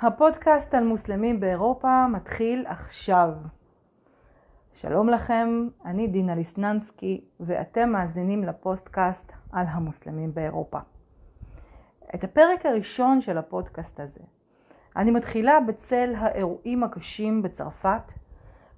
הפודקאסט 0.00 0.74
על 0.74 0.84
מוסלמים 0.84 1.40
באירופה 1.40 2.06
מתחיל 2.06 2.66
עכשיו. 2.66 3.30
שלום 4.74 5.08
לכם, 5.08 5.68
אני 5.84 6.06
דינה 6.06 6.34
ליסננסקי 6.34 7.24
ואתם 7.40 7.90
מאזינים 7.90 8.44
לפודקאסט 8.44 9.32
על 9.52 9.66
המוסלמים 9.68 10.34
באירופה. 10.34 10.78
את 12.14 12.24
הפרק 12.24 12.66
הראשון 12.66 13.20
של 13.20 13.38
הפודקאסט 13.38 14.00
הזה 14.00 14.20
אני 14.96 15.10
מתחילה 15.10 15.60
בצל 15.60 16.14
האירועים 16.16 16.84
הקשים 16.84 17.42
בצרפת, 17.42 18.12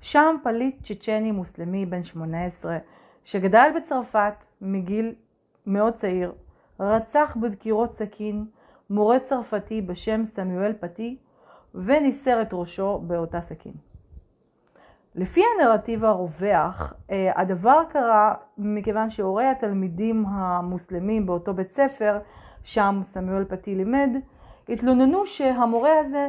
שם 0.00 0.36
פליט 0.42 0.82
צ'צ'ני 0.82 1.32
מוסלמי 1.32 1.86
בן 1.86 2.02
18 2.02 2.78
שגדל 3.24 3.68
בצרפת 3.76 4.34
מגיל 4.60 5.14
מאוד 5.66 5.94
צעיר, 5.94 6.32
רצח 6.80 7.36
בדקירות 7.40 7.92
סכין 7.92 8.44
מורה 8.90 9.18
צרפתי 9.18 9.82
בשם 9.82 10.24
סמיואל 10.24 10.72
פתי 10.80 11.16
וניסר 11.74 12.42
את 12.42 12.48
ראשו 12.52 12.98
באותה 12.98 13.40
סכין. 13.40 13.72
לפי 15.14 15.40
הנרטיב 15.54 16.04
הרווח, 16.04 16.94
אה, 17.10 17.32
הדבר 17.36 17.82
קרה 17.90 18.34
מכיוון 18.58 19.10
שהורי 19.10 19.44
התלמידים 19.44 20.26
המוסלמים 20.26 21.26
באותו 21.26 21.54
בית 21.54 21.72
ספר, 21.72 22.18
שם 22.64 23.00
סמיואל 23.04 23.44
פתי 23.44 23.74
לימד, 23.74 24.10
התלוננו 24.68 25.26
שהמורה 25.26 25.98
הזה 26.00 26.28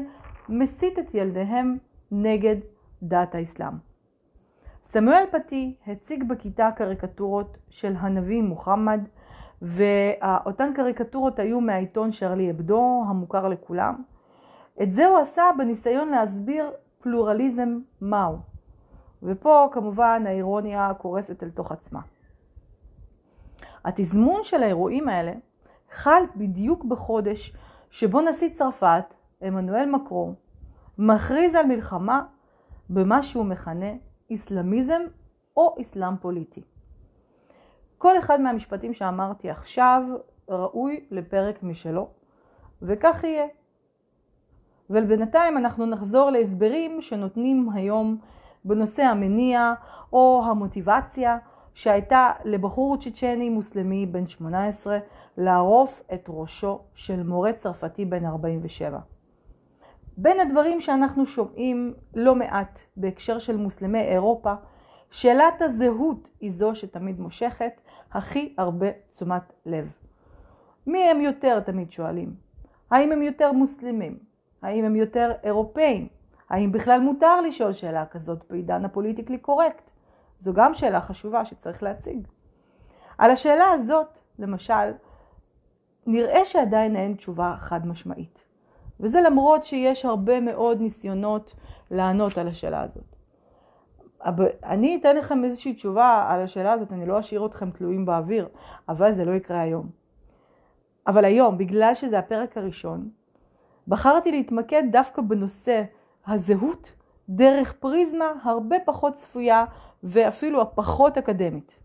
מסית 0.49 0.99
את 0.99 1.13
ילדיהם 1.13 1.77
נגד 2.11 2.55
דת 3.03 3.35
האסלאם. 3.35 3.73
סמואל 4.83 5.23
פתי 5.31 5.75
הציג 5.87 6.23
בכיתה 6.23 6.69
קריקטורות 6.75 7.57
של 7.69 7.93
הנביא 7.99 8.41
מוחמד 8.41 9.01
ואותן 9.61 10.71
קריקטורות 10.75 11.39
היו 11.39 11.61
מהעיתון 11.61 12.11
שרלי 12.11 12.51
אבדו 12.51 13.03
המוכר 13.07 13.47
לכולם. 13.47 14.03
את 14.83 14.93
זה 14.93 15.07
הוא 15.07 15.17
עשה 15.17 15.43
בניסיון 15.57 16.09
להסביר 16.09 16.71
פלורליזם 17.01 17.79
מהו. 18.01 18.37
ופה 19.23 19.69
כמובן 19.71 20.23
האירוניה 20.25 20.93
קורסת 20.93 21.43
אל 21.43 21.49
תוך 21.49 21.71
עצמה. 21.71 21.99
התזמון 23.85 24.43
של 24.43 24.63
האירועים 24.63 25.09
האלה 25.09 25.33
חל 25.91 26.23
בדיוק 26.35 26.85
בחודש 26.85 27.55
שבו 27.89 28.21
נשיא 28.21 28.49
צרפת, 28.49 29.13
עמנואל 29.41 29.89
מקרו, 29.89 30.33
מכריז 30.97 31.55
על 31.55 31.65
מלחמה 31.65 32.23
במה 32.89 33.23
שהוא 33.23 33.45
מכנה 33.45 33.91
איסלאמיזם 34.29 35.01
או 35.57 35.75
אסלאם 35.81 36.17
פוליטי. 36.17 36.61
כל 38.01 38.17
אחד 38.17 38.41
מהמשפטים 38.41 38.93
שאמרתי 38.93 39.49
עכשיו 39.49 40.03
ראוי 40.49 41.05
לפרק 41.11 41.63
משלו, 41.63 42.07
וכך 42.81 43.23
יהיה. 43.23 43.45
ובינתיים 44.89 45.57
אנחנו 45.57 45.85
נחזור 45.85 46.29
להסברים 46.29 47.01
שנותנים 47.01 47.69
היום 47.73 48.17
בנושא 48.65 49.03
המניע 49.03 49.73
או 50.13 50.43
המוטיבציה 50.45 51.37
שהייתה 51.73 52.31
לבחור 52.45 52.97
צ'צ'ני 52.97 53.49
מוסלמי 53.49 54.05
בן 54.05 54.27
18 54.27 54.97
לערוף 55.37 56.01
את 56.13 56.25
ראשו 56.29 56.79
של 56.93 57.23
מורה 57.23 57.53
צרפתי 57.53 58.05
בן 58.05 58.25
47. 58.25 58.99
בין 60.17 60.39
הדברים 60.39 60.81
שאנחנו 60.81 61.25
שומעים 61.25 61.93
לא 62.15 62.35
מעט 62.35 62.79
בהקשר 62.97 63.39
של 63.39 63.57
מוסלמי 63.57 64.01
אירופה, 64.01 64.53
שאלת 65.11 65.61
הזהות 65.61 66.29
היא 66.39 66.51
זו 66.51 66.75
שתמיד 66.75 67.19
מושכת 67.19 67.80
הכי 68.11 68.53
הרבה 68.57 68.87
תשומת 69.09 69.53
לב. 69.65 69.91
מי 70.87 71.03
הם 71.03 71.21
יותר 71.21 71.59
תמיד 71.59 71.91
שואלים? 71.91 72.33
האם 72.91 73.11
הם 73.11 73.21
יותר 73.21 73.51
מוסלמים? 73.51 74.19
האם 74.61 74.85
הם 74.85 74.95
יותר 74.95 75.31
אירופאים? 75.43 76.07
האם 76.49 76.71
בכלל 76.71 76.99
מותר 76.99 77.41
לשאול 77.41 77.73
שאלה 77.73 78.05
כזאת 78.05 78.43
בעידן 78.49 78.85
הפוליטיקלי 78.85 79.37
קורקט? 79.37 79.89
זו 80.39 80.53
גם 80.53 80.73
שאלה 80.73 81.01
חשובה 81.01 81.45
שצריך 81.45 81.83
להציג. 81.83 82.27
על 83.17 83.31
השאלה 83.31 83.71
הזאת, 83.71 84.19
למשל, 84.39 84.91
נראה 86.05 86.45
שעדיין 86.45 86.95
אין 86.95 87.13
תשובה 87.13 87.55
חד 87.57 87.87
משמעית. 87.87 88.43
וזה 88.99 89.21
למרות 89.21 89.63
שיש 89.63 90.05
הרבה 90.05 90.39
מאוד 90.39 90.81
ניסיונות 90.81 91.55
לענות 91.91 92.37
על 92.37 92.47
השאלה 92.47 92.81
הזאת. 92.81 93.10
אני 94.63 94.95
אתן 94.95 95.17
לכם 95.17 95.43
איזושהי 95.43 95.73
תשובה 95.73 96.27
על 96.29 96.41
השאלה 96.41 96.71
הזאת, 96.71 96.91
אני 96.91 97.05
לא 97.05 97.19
אשאיר 97.19 97.45
אתכם 97.45 97.71
תלויים 97.71 98.05
באוויר, 98.05 98.47
אבל 98.89 99.11
זה 99.11 99.25
לא 99.25 99.31
יקרה 99.31 99.61
היום. 99.61 99.89
אבל 101.07 101.25
היום, 101.25 101.57
בגלל 101.57 101.93
שזה 101.93 102.19
הפרק 102.19 102.57
הראשון, 102.57 103.09
בחרתי 103.87 104.31
להתמקד 104.31 104.83
דווקא 104.91 105.21
בנושא 105.21 105.83
הזהות 106.27 106.91
דרך 107.29 107.71
פריזמה 107.71 108.25
הרבה 108.43 108.75
פחות 108.85 109.15
צפויה 109.15 109.65
ואפילו 110.03 110.61
הפחות 110.61 111.17
אקדמית. 111.17 111.79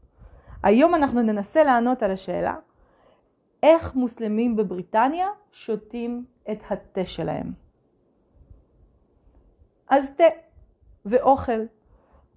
היום 0.63 0.95
אנחנו 0.95 1.23
ננסה 1.23 1.65
לענות 1.65 2.03
על 2.03 2.11
השאלה 2.11 2.55
איך 3.63 3.95
מוסלמים 3.95 4.57
בבריטניה 4.57 5.29
שותים 5.53 6.25
את 6.51 6.59
התה 6.71 7.07
שלהם. 7.07 7.53
אז 9.89 10.11
תה 10.17 10.25
ואוכל 11.05 11.61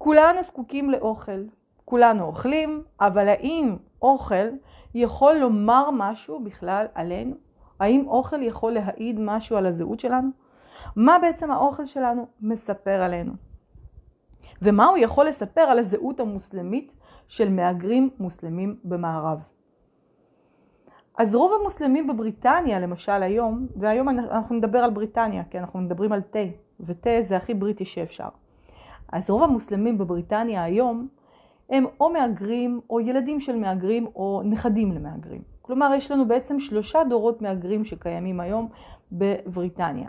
כולנו 0.02 0.42
זקוקים 0.42 0.90
לאוכל, 0.90 1.44
כולנו 1.84 2.24
אוכלים, 2.24 2.82
אבל 3.00 3.28
האם 3.28 3.76
אוכל 4.02 4.48
יכול 4.94 5.34
לומר 5.34 5.88
משהו 5.92 6.44
בכלל 6.44 6.86
עלינו? 6.94 7.36
האם 7.80 8.08
אוכל 8.08 8.42
יכול 8.42 8.72
להעיד 8.72 9.16
משהו 9.20 9.56
על 9.56 9.66
הזהות 9.66 10.00
שלנו? 10.00 10.28
מה 10.96 11.18
בעצם 11.22 11.50
האוכל 11.50 11.86
שלנו 11.86 12.26
מספר 12.40 13.02
עלינו? 13.02 13.32
ומה 14.62 14.86
הוא 14.86 14.98
יכול 14.98 15.26
לספר 15.26 15.60
על 15.60 15.78
הזהות 15.78 16.20
המוסלמית 16.20 16.94
של 17.28 17.48
מהגרים 17.48 18.10
מוסלמים 18.18 18.76
במערב? 18.84 19.48
אז 21.18 21.34
רוב 21.34 21.52
המוסלמים 21.60 22.06
בבריטניה 22.06 22.80
למשל 22.80 23.22
היום, 23.22 23.66
והיום 23.76 24.08
אנחנו 24.08 24.56
נדבר 24.56 24.78
על 24.78 24.90
בריטניה, 24.90 25.44
כי 25.50 25.58
אנחנו 25.58 25.78
מדברים 25.78 26.12
על 26.12 26.20
תה, 26.20 26.44
ותה 26.80 27.22
זה 27.22 27.36
הכי 27.36 27.54
בריטי 27.54 27.84
שאפשר. 27.84 28.28
אז 29.12 29.30
רוב 29.30 29.42
המוסלמים 29.42 29.98
בבריטניה 29.98 30.64
היום 30.64 31.08
הם 31.70 31.84
או 32.00 32.12
מהגרים 32.12 32.80
או 32.90 33.00
ילדים 33.00 33.40
של 33.40 33.56
מהגרים 33.56 34.06
או 34.06 34.42
נכדים 34.44 34.92
למהגרים. 34.92 35.42
כלומר 35.62 35.90
יש 35.96 36.10
לנו 36.10 36.28
בעצם 36.28 36.60
שלושה 36.60 37.04
דורות 37.08 37.42
מהגרים 37.42 37.84
שקיימים 37.84 38.40
היום 38.40 38.68
בבריטניה. 39.12 40.08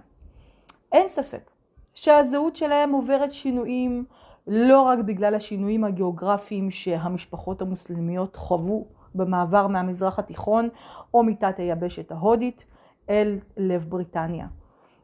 אין 0.91 1.07
ספק 1.09 1.51
שהזהות 1.93 2.55
שלהם 2.55 2.91
עוברת 2.91 3.33
שינויים 3.33 4.05
לא 4.47 4.81
רק 4.81 4.99
בגלל 4.99 5.35
השינויים 5.35 5.83
הגיאוגרפיים 5.83 6.71
שהמשפחות 6.71 7.61
המוסלמיות 7.61 8.35
חוו 8.35 8.87
במעבר 9.15 9.67
מהמזרח 9.67 10.19
התיכון 10.19 10.69
או 11.13 11.23
מתת 11.23 11.59
היבשת 11.59 12.11
ההודית 12.11 12.65
אל 13.09 13.37
לב 13.57 13.85
בריטניה. 13.89 14.47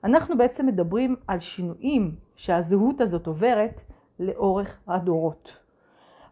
אנחנו 0.03 0.38
בעצם 0.38 0.66
מדברים 0.66 1.16
על 1.28 1.40
שינויים 1.40 2.16
שהזהות 2.35 3.02
הזאת 3.02 3.28
עוברת 3.28 3.81
לאורך 4.19 4.78
הדורות. 4.88 5.59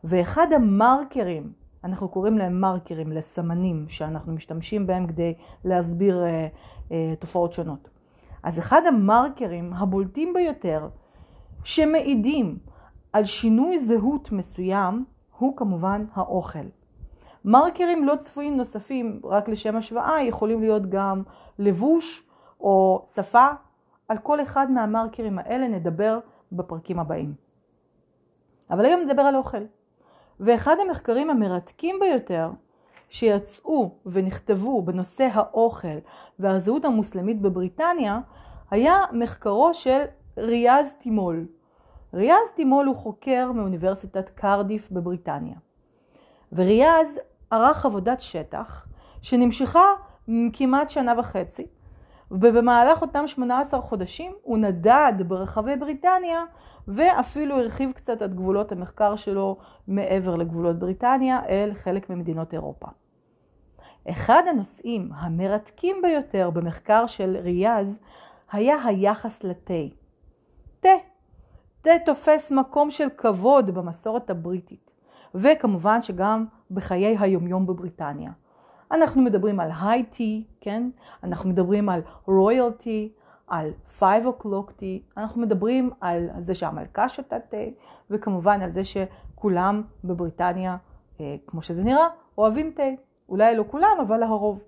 ואחד 0.04 0.48
המרקרים, 0.54 1.54
אנחנו 1.84 2.10
קוראים 2.10 2.38
להם 2.38 2.62
מרקרים, 2.62 3.12
לסמנים 3.12 3.86
שאנחנו 3.90 4.34
משתמשים 4.34 4.88
בהם 4.88 5.08
כדי 5.08 5.34
להסביר 5.66 6.24
אה, 6.24 6.48
אה, 6.92 7.14
תופעות 7.20 7.54
שונות. 7.54 7.90
אז 8.44 8.60
אחד 8.60 8.82
המרקרים 8.86 9.74
הבולטים 9.74 10.34
ביותר 10.34 10.88
שמעידים 11.64 12.58
על 13.14 13.24
שינוי 13.24 13.80
זהות 13.80 14.32
מסוים 14.32 15.06
הוא 15.38 15.58
כמובן 15.58 16.06
האוכל. 16.14 16.66
מרקרים 17.46 18.06
לא 18.06 18.16
צפויים 18.16 18.58
נוספים, 18.58 19.22
רק 19.24 19.50
לשם 19.50 19.76
השוואה, 19.76 20.24
יכולים 20.24 20.62
להיות 20.62 20.90
גם 20.90 21.24
לבוש 21.60 22.24
או 22.60 23.06
שפה. 23.16 23.48
על 24.08 24.18
כל 24.18 24.42
אחד 24.42 24.72
מהמרקרים 24.72 25.40
האלה 25.40 25.68
נדבר 25.68 26.20
בפרקים 26.52 27.00
הבאים. 27.00 27.45
אבל 28.72 28.86
היום 28.86 29.02
נדבר 29.02 29.22
על 29.22 29.36
אוכל. 29.36 29.64
ואחד 30.40 30.76
המחקרים 30.88 31.30
המרתקים 31.30 31.96
ביותר 32.00 32.50
שיצאו 33.10 33.92
ונכתבו 34.06 34.82
בנושא 34.82 35.30
האוכל 35.34 35.98
והזהות 36.40 36.86
המוסלמית 36.86 37.42
בבריטניה 37.42 38.20
היה 38.72 38.98
מחקרו 39.12 39.74
של 39.74 40.02
ריאז 40.38 40.94
תימול. 40.94 41.46
ריאז 42.14 42.50
תימול 42.56 42.86
הוא 42.86 42.96
חוקר 42.96 43.52
מאוניברסיטת 43.52 44.30
קרדיף 44.30 44.92
בבריטניה. 44.92 45.56
וריאז 46.52 47.20
ערך 47.52 47.86
עבודת 47.86 48.22
שטח 48.22 48.88
שנמשכה 49.22 49.86
כמעט 50.54 50.90
שנה 50.90 51.14
וחצי, 51.20 51.68
ובמהלך 52.32 53.02
אותם 53.02 53.28
18 53.28 53.82
חודשים 53.82 54.34
הוא 54.42 54.58
נדד 54.58 55.14
ברחבי 55.28 55.76
בריטניה 55.76 56.44
ואפילו 56.88 57.60
הרחיב 57.60 57.92
קצת 57.92 58.22
את 58.22 58.34
גבולות 58.34 58.72
המחקר 58.72 59.16
שלו 59.16 59.58
מעבר 59.88 60.36
לגבולות 60.36 60.80
בריטניה 60.80 61.46
אל 61.50 61.70
חלק 61.74 62.10
ממדינות 62.10 62.54
אירופה. 62.54 62.88
אחד 64.10 64.44
הנושאים 64.50 65.10
המרתקים 65.16 65.96
ביותר 66.02 66.50
במחקר 66.50 67.06
של 67.08 67.38
ריאז 67.42 68.00
היה 68.52 68.86
היחס 68.86 69.44
לתה. 69.44 69.74
תה. 70.80 70.90
תה 71.82 71.92
תופס 72.06 72.52
מקום 72.52 72.92
של 72.92 73.08
כבוד 73.18 73.72
במסורת 73.72 74.30
הבריטית, 74.30 74.92
וכמובן 75.36 76.02
שגם 76.02 76.46
בחיי 76.72 77.18
היומיום 77.18 77.66
בבריטניה. 77.66 78.32
אנחנו 78.92 79.22
מדברים 79.22 79.60
על 79.60 79.70
היי-טי, 79.82 80.44
כן? 80.62 80.90
אנחנו 81.24 81.50
מדברים 81.50 81.90
על 81.90 82.02
רויאלטי, 82.26 83.12
על 83.48 83.72
5 83.88 84.26
o'clock 84.26 84.70
tea, 84.80 85.18
אנחנו 85.18 85.42
מדברים 85.42 85.90
על 86.02 86.30
זה 86.40 86.56
שהמלכה 86.56 87.10
שותה 87.10 87.40
תה, 87.40 87.58
וכמובן 88.10 88.62
על 88.62 88.72
זה 88.74 88.82
שכולם 88.84 89.82
בבריטניה, 90.04 90.78
אה, 91.20 91.36
כמו 91.48 91.62
שזה 91.62 91.84
נראה, 91.84 92.08
אוהבים 92.38 92.72
תה. 92.72 92.84
אולי 93.30 93.56
לא 93.56 93.64
כולם, 93.68 93.98
אבל 94.02 94.24
הרוב. 94.24 94.60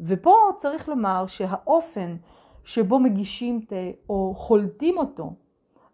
ופה 0.00 0.34
צריך 0.58 0.88
לומר 0.88 1.26
שהאופן 1.26 2.16
שבו 2.64 2.98
מגישים 2.98 3.60
תה 3.60 3.76
או 4.08 4.34
חולטים 4.36 4.98
אותו, 4.98 5.32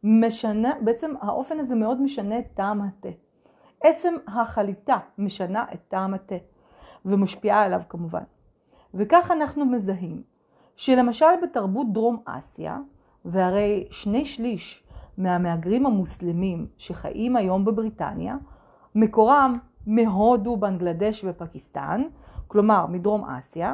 משנה, 0.04 0.72
בעצם 0.80 1.14
האופן 1.20 1.60
הזה 1.60 1.74
מאוד 1.74 2.02
משנה 2.02 2.38
את 2.38 2.46
טעם 2.54 2.82
התה. 2.82 3.08
עצם 3.80 4.14
החליטה 4.26 4.98
משנה 5.18 5.64
את 5.74 5.80
טעם 5.88 6.14
התה 6.14 6.34
ומשפיעה 7.04 7.62
עליו 7.62 7.80
כמובן. 7.88 8.22
וכך 8.94 9.30
אנחנו 9.30 9.66
מזהים 9.66 10.22
שלמשל 10.80 11.26
בתרבות 11.42 11.92
דרום 11.92 12.16
אסיה, 12.24 12.78
והרי 13.24 13.86
שני 13.90 14.24
שליש 14.24 14.84
מהמהגרים 15.18 15.86
המוסלמים 15.86 16.66
שחיים 16.78 17.36
היום 17.36 17.64
בבריטניה, 17.64 18.36
מקורם 18.94 19.58
מהודו, 19.86 20.56
בנגלדש 20.56 21.24
ופקיסטן, 21.24 22.02
כלומר 22.46 22.86
מדרום 22.86 23.24
אסיה, 23.24 23.72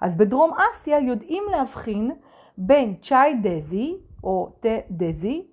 אז 0.00 0.16
בדרום 0.16 0.50
אסיה 0.52 0.98
יודעים 0.98 1.44
להבחין 1.50 2.10
בין 2.58 2.94
צ'אי 3.02 3.34
דזי 3.42 3.96
או 4.24 4.52
תה 4.60 4.76
דזי, 4.90 5.46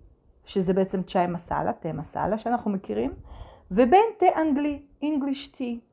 שזה 0.45 0.73
בעצם 0.73 1.03
צ'אי 1.03 1.27
מסאלה, 1.27 1.73
תה 1.73 1.93
מסאלה 1.93 2.37
שאנחנו 2.37 2.71
מכירים, 2.71 3.13
ובין 3.71 4.05
תה 4.19 4.41
אנגלי, 4.41 4.81
English 5.03 5.55
tea. 5.55 5.87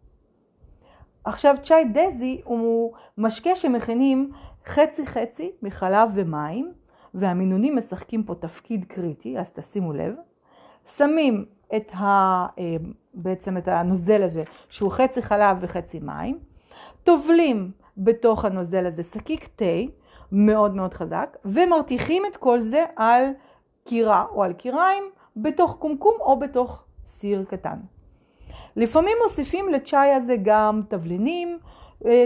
עכשיו 1.25 1.56
צ'אי 1.62 1.85
דזי 1.85 2.41
הוא 2.44 2.93
משקה 3.19 3.55
שמכינים 3.55 4.32
חצי 4.67 5.07
חצי 5.07 5.53
מחלב 5.63 6.11
ומים, 6.15 6.73
והמינונים 7.15 7.77
משחקים 7.77 8.23
פה 8.23 8.35
תפקיד 8.35 8.85
קריטי, 8.85 9.39
אז 9.39 9.51
תשימו 9.51 9.93
לב. 9.93 10.15
שמים 10.97 11.45
את 11.77 11.93
ה, 11.95 12.03
אה, 12.59 12.77
בעצם 13.15 13.57
את 13.57 13.69
הנוזל 13.69 14.23
הזה, 14.23 14.45
שהוא 14.69 14.91
חצי 14.91 15.23
חלב 15.23 15.57
וחצי 15.61 16.01
מים, 16.01 16.39
טובלים 17.05 17.71
בתוך 17.97 18.45
הנוזל 18.45 18.87
הזה 18.87 19.03
שקיק 19.03 19.49
תה 19.57 19.65
מאוד 20.33 20.75
מאוד 20.75 20.95
חזק, 20.95 21.37
ומרתיחים 21.45 22.23
את 22.27 22.37
כל 22.37 22.61
זה 22.61 22.85
על 22.97 23.25
קירה 23.85 24.25
או 24.31 24.43
על 24.43 24.53
קיריים 24.53 25.05
בתוך 25.37 25.77
קומקום 25.79 26.15
או 26.21 26.39
בתוך 26.39 26.85
סיר 27.07 27.45
קטן. 27.45 27.79
לפעמים 28.77 29.17
מוסיפים 29.23 29.69
לצ'אי 29.69 30.13
הזה 30.13 30.37
גם 30.43 30.83
תבלינים, 30.89 31.59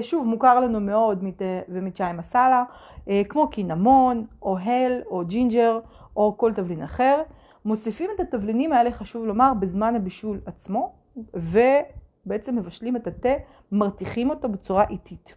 שוב 0.02 0.26
מוכר 0.26 0.60
לנו 0.60 0.80
מאוד 0.80 1.24
ומצ'אי 1.68 2.12
מסאלה, 2.12 2.64
אה, 3.08 3.22
כמו 3.28 3.48
קינמון 3.48 4.26
או 4.42 4.58
הל 4.58 5.00
או 5.06 5.24
ג'ינג'ר 5.26 5.80
או 6.16 6.34
כל 6.38 6.54
תבלין 6.54 6.82
אחר. 6.82 7.22
מוסיפים 7.64 8.10
את 8.14 8.20
התבלינים 8.20 8.72
האלה, 8.72 8.90
חשוב 8.90 9.24
לומר, 9.24 9.52
בזמן 9.60 9.96
הבישול 9.96 10.40
עצמו, 10.46 10.92
ובעצם 11.34 12.56
מבשלים 12.56 12.96
את 12.96 13.06
התה, 13.06 13.32
מרתיחים 13.72 14.30
אותו 14.30 14.48
בצורה 14.48 14.84
איטית. 14.90 15.34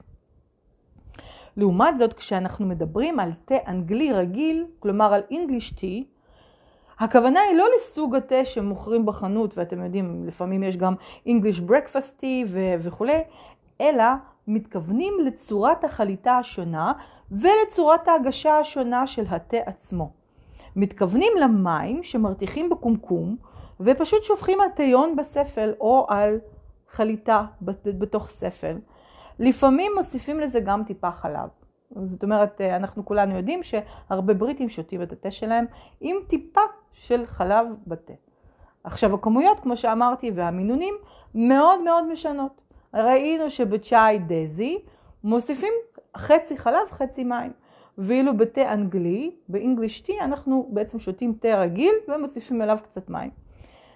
לעומת 1.57 1.97
זאת, 1.97 2.13
כשאנחנו 2.13 2.65
מדברים 2.65 3.19
על 3.19 3.31
תה 3.45 3.55
אנגלי 3.67 4.11
רגיל, 4.11 4.65
כלומר 4.79 5.13
על 5.13 5.21
English 5.31 5.73
tea, 5.77 6.03
הכוונה 6.99 7.39
היא 7.39 7.57
לא 7.57 7.65
לסוג 7.75 8.15
התה 8.15 8.45
שמוכרים 8.45 9.05
בחנות, 9.05 9.57
ואתם 9.57 9.83
יודעים, 9.83 10.25
לפעמים 10.27 10.63
יש 10.63 10.77
גם 10.77 10.95
English 11.27 11.69
breakfast 11.69 12.21
tea 12.21 12.47
וכולי, 12.79 13.21
אלא 13.81 14.03
מתכוונים 14.47 15.13
לצורת 15.25 15.83
החליטה 15.83 16.37
השונה 16.37 16.93
ולצורת 17.31 18.07
ההגשה 18.07 18.57
השונה 18.57 19.07
של 19.07 19.23
התה 19.29 19.57
עצמו. 19.65 20.11
מתכוונים 20.75 21.31
למים 21.39 22.03
שמרתיחים 22.03 22.69
בקומקום 22.69 23.35
ופשוט 23.79 24.23
שופכים 24.23 24.61
על 24.61 24.69
תיון 24.69 25.15
בספל 25.15 25.73
או 25.79 26.05
על 26.09 26.39
חליטה 26.89 27.45
בתוך 27.85 28.29
ספל. 28.29 28.77
לפעמים 29.39 29.91
מוסיפים 29.97 30.39
לזה 30.39 30.59
גם 30.59 30.83
טיפה 30.83 31.11
חלב. 31.11 31.49
זאת 32.05 32.23
אומרת, 32.23 32.61
אנחנו 32.61 33.05
כולנו 33.05 33.35
יודעים 33.35 33.63
שהרבה 33.63 34.33
בריטים 34.33 34.69
שותים 34.69 35.01
את 35.01 35.11
התה 35.11 35.31
שלהם 35.31 35.65
עם 36.01 36.15
טיפה 36.27 36.61
של 36.91 37.25
חלב 37.25 37.67
בתה. 37.87 38.13
עכשיו 38.83 39.13
הכמויות, 39.13 39.59
כמו 39.59 39.77
שאמרתי, 39.77 40.31
והמינונים 40.35 40.93
מאוד 41.35 41.81
מאוד 41.83 42.11
משנות. 42.11 42.60
ראינו 42.93 43.49
שבצ'אי 43.49 44.19
דזי 44.19 44.79
מוסיפים 45.23 45.73
חצי 46.17 46.57
חלב, 46.57 46.91
חצי 46.91 47.23
מים. 47.23 47.51
ואילו 47.97 48.37
בתה 48.37 48.73
אנגלי, 48.73 49.31
באנגליש 49.47 50.01
טי, 50.01 50.19
אנחנו 50.21 50.69
בעצם 50.73 50.99
שותים 50.99 51.33
תה 51.39 51.61
רגיל 51.61 51.93
ומוסיפים 52.07 52.61
אליו 52.61 52.77
קצת 52.83 53.09
מים. 53.09 53.29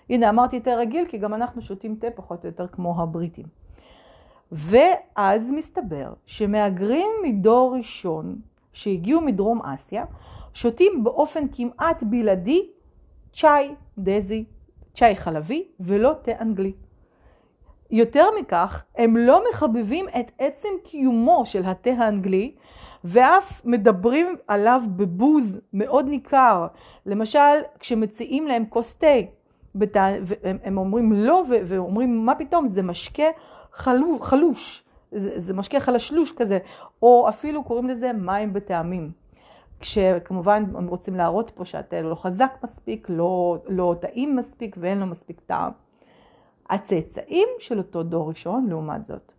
הנה 0.09 0.29
אמרתי 0.29 0.59
תה 0.59 0.75
רגיל 0.75 1.05
כי 1.05 1.17
גם 1.17 1.33
אנחנו 1.33 1.61
שותים 1.61 1.95
תה 1.95 2.07
פחות 2.15 2.43
או 2.43 2.49
יותר 2.49 2.67
כמו 2.67 3.01
הבריטים. 3.01 3.45
ואז 4.51 5.51
מסתבר 5.51 6.13
שמהגרים 6.25 7.07
מדור 7.23 7.75
ראשון 7.77 8.35
שהגיעו 8.73 9.21
מדרום 9.21 9.61
אסיה 9.61 10.05
שותים 10.53 11.03
באופן 11.03 11.45
כמעט 11.51 12.03
בלעדי 12.03 12.69
צ'אי 13.33 13.75
דזי, 13.97 14.45
צ'אי 14.93 15.15
חלבי 15.15 15.67
ולא 15.79 16.13
תה 16.21 16.31
אנגלי. 16.41 16.73
יותר 17.91 18.25
מכך, 18.39 18.83
הם 18.97 19.17
לא 19.17 19.43
מחבבים 19.49 20.05
את 20.19 20.31
עצם 20.39 20.69
קיומו 20.83 21.45
של 21.45 21.63
התה 21.65 21.89
האנגלי 21.89 22.55
ואף 23.03 23.61
מדברים 23.65 24.27
עליו 24.47 24.81
בבוז 24.95 25.59
מאוד 25.73 26.05
ניכר. 26.07 26.67
למשל, 27.05 27.55
כשמציעים 27.79 28.47
להם 28.47 28.65
כוס 28.69 28.95
תה, 28.95 29.07
בת... 29.75 29.97
הם 30.63 30.77
אומרים 30.77 31.13
לא 31.13 31.43
ואומרים 31.49 32.25
מה 32.25 32.35
פתאום, 32.35 32.67
זה 32.67 32.81
משקה 32.81 33.23
חלוש, 33.73 34.21
חלוש. 34.21 34.83
זה, 35.11 35.39
זה 35.39 35.53
משקה 35.53 35.79
חלשלוש 35.79 36.31
כזה, 36.31 36.59
או 37.01 37.25
אפילו 37.29 37.63
קוראים 37.63 37.87
לזה 37.87 38.13
מים 38.13 38.53
בטעמים. 38.53 39.11
כשכמובן 39.79 40.63
הם 40.75 40.87
רוצים 40.87 41.15
להראות 41.15 41.51
פה 41.55 41.65
שהתה 41.65 42.01
לא 42.01 42.15
חזק 42.15 42.51
מספיק, 42.63 43.07
לא, 43.09 43.57
לא 43.67 43.95
טעים 44.01 44.35
מספיק 44.35 44.75
ואין 44.79 44.99
לו 44.99 45.05
מספיק 45.05 45.41
טעם. 45.45 45.71
הצאצאים 46.69 47.47
של 47.59 47.77
אותו 47.77 48.03
דור 48.03 48.29
ראשון, 48.29 48.67
לעומת 48.69 49.07
זאת, 49.07 49.31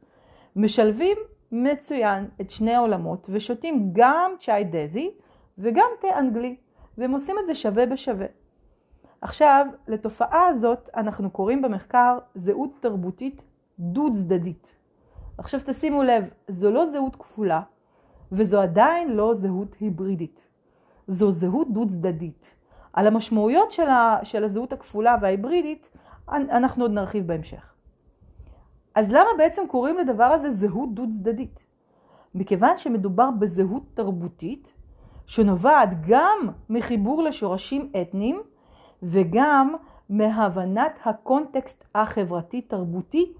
משלבים 0.56 1.16
מצוין 1.52 2.28
את 2.40 2.50
שני 2.50 2.74
העולמות 2.74 3.26
ושותים 3.30 3.90
גם 3.92 4.32
צ'אי 4.40 4.64
דזי 4.64 5.10
וגם 5.58 5.88
תה 6.00 6.18
אנגלי, 6.18 6.56
והם 6.98 7.12
עושים 7.12 7.36
את 7.38 7.46
זה 7.46 7.54
שווה 7.54 7.86
בשווה. 7.86 8.26
עכשיו, 9.20 9.66
לתופעה 9.88 10.46
הזאת 10.46 10.90
אנחנו 10.96 11.30
קוראים 11.30 11.62
במחקר 11.62 12.18
זהות 12.34 12.70
תרבותית 12.80 13.44
דו 13.78 14.12
צדדית. 14.14 14.74
עכשיו 15.38 15.60
תשימו 15.66 16.02
לב, 16.02 16.30
זו 16.48 16.70
לא 16.70 16.86
זהות 16.86 17.16
כפולה, 17.16 17.60
וזו 18.32 18.60
עדיין 18.60 19.10
לא 19.10 19.34
זהות 19.34 19.76
היברידית. 19.80 20.46
זו 21.08 21.32
זהות 21.32 21.72
דו 21.72 21.88
צדדית. 21.88 22.54
על 22.92 23.06
המשמעויות 23.06 23.72
של, 23.72 23.88
ה, 23.88 24.18
של 24.22 24.44
הזהות 24.44 24.72
הכפולה 24.72 25.16
וההיברידית 25.22 25.90
אנחנו 26.28 26.84
עוד 26.84 26.92
נרחיב 26.92 27.26
בהמשך. 27.26 27.74
אז 28.94 29.12
למה 29.12 29.28
בעצם 29.38 29.62
קוראים 29.68 29.98
לדבר 29.98 30.24
הזה 30.24 30.50
זהות 30.50 30.94
דו 30.94 31.02
צדדית? 31.12 31.64
מכיוון 32.34 32.76
שמדובר 32.76 33.30
בזהות 33.38 33.82
תרבותית 33.94 34.72
שנובעת 35.26 35.88
גם 36.08 36.38
מחיבור 36.70 37.22
לשורשים 37.22 37.92
אתניים 38.00 38.42
וגם 39.02 39.74
מהבנת 40.08 40.98
הקונטקסט 41.04 41.84
החברתי-תרבותי 41.94 43.32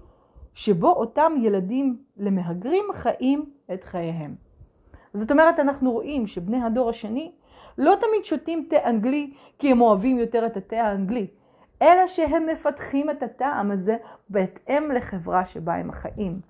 שבו 0.53 0.89
אותם 0.89 1.33
ילדים 1.41 1.97
למהגרים 2.17 2.83
חיים 2.93 3.45
את 3.73 3.83
חייהם. 3.83 4.35
זאת 5.13 5.31
אומרת, 5.31 5.59
אנחנו 5.59 5.91
רואים 5.91 6.27
שבני 6.27 6.61
הדור 6.61 6.89
השני 6.89 7.31
לא 7.77 7.95
תמיד 7.95 8.25
שותים 8.25 8.67
תה 8.69 8.89
אנגלי 8.89 9.33
כי 9.59 9.71
הם 9.71 9.81
אוהבים 9.81 10.17
יותר 10.17 10.45
את 10.45 10.57
התה 10.57 10.81
האנגלי, 10.81 11.27
אלא 11.81 12.07
שהם 12.07 12.45
מפתחים 12.45 13.09
את 13.09 13.23
הטעם 13.23 13.71
הזה 13.71 13.97
בהתאם 14.29 14.91
לחברה 14.91 15.45
שבה 15.45 15.75
הם 15.75 15.91
חיים. 15.91 16.41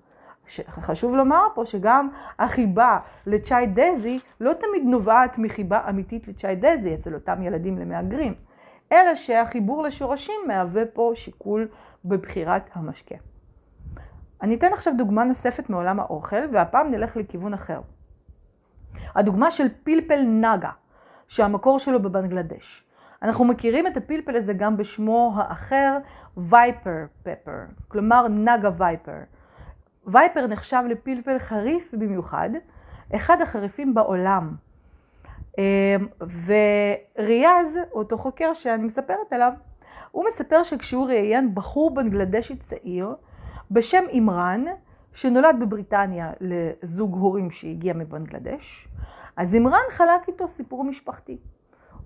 חשוב 0.68 1.16
לומר 1.16 1.46
פה 1.54 1.66
שגם 1.66 2.08
החיבה 2.38 2.98
לצ'אי 3.26 3.66
דזי 3.66 4.18
לא 4.40 4.52
תמיד 4.52 4.82
נובעת 4.84 5.38
מחיבה 5.38 5.88
אמיתית 5.88 6.28
לצ'אי 6.28 6.56
דזי 6.56 6.94
אצל 6.94 7.14
אותם 7.14 7.42
ילדים 7.42 7.78
למהגרים, 7.78 8.34
אלא 8.92 9.14
שהחיבור 9.14 9.82
לשורשים 9.82 10.40
מהווה 10.46 10.86
פה 10.86 11.12
שיקול 11.14 11.68
בבחירת 12.04 12.70
המשקה. 12.72 13.14
אני 14.42 14.54
אתן 14.54 14.72
עכשיו 14.72 14.94
דוגמה 14.98 15.24
נוספת 15.24 15.70
מעולם 15.70 16.00
האוכל, 16.00 16.46
והפעם 16.52 16.90
נלך 16.90 17.16
לכיוון 17.16 17.54
אחר. 17.54 17.80
הדוגמה 19.14 19.50
של 19.50 19.66
פלפל 19.82 20.22
נגה, 20.22 20.70
שהמקור 21.28 21.78
שלו 21.78 22.02
בבנגלדש. 22.02 22.87
אנחנו 23.22 23.44
מכירים 23.44 23.86
את 23.86 23.96
הפלפל 23.96 24.36
הזה 24.36 24.52
גם 24.52 24.76
בשמו 24.76 25.32
האחר, 25.36 25.98
וייפר 26.36 27.06
פפר, 27.22 27.60
כלומר 27.88 28.28
נגה 28.28 28.70
וייפר. 28.76 29.18
וייפר 30.06 30.46
נחשב 30.46 30.82
לפלפל 30.88 31.38
חריף 31.38 31.94
במיוחד, 31.94 32.50
אחד 33.14 33.40
החריפים 33.40 33.94
בעולם. 33.94 34.54
אמ, 35.58 36.06
וריאז, 36.46 37.78
אותו 37.92 38.18
חוקר 38.18 38.54
שאני 38.54 38.84
מספרת 38.84 39.32
עליו, 39.32 39.52
הוא 40.10 40.24
מספר 40.28 40.62
שכשהוא 40.64 41.06
ראיין 41.06 41.54
בחור 41.54 41.94
בנגלדשי 41.94 42.56
צעיר 42.56 43.14
בשם 43.70 44.04
אימרן, 44.08 44.64
שנולד 45.14 45.56
בבריטניה 45.60 46.32
לזוג 46.40 47.14
הורים 47.14 47.50
שהגיע 47.50 47.94
מבנגלדש, 47.94 48.88
אז 49.36 49.54
אימרן 49.54 49.80
חלק 49.90 50.28
איתו 50.28 50.48
סיפור 50.48 50.84
משפחתי. 50.84 51.38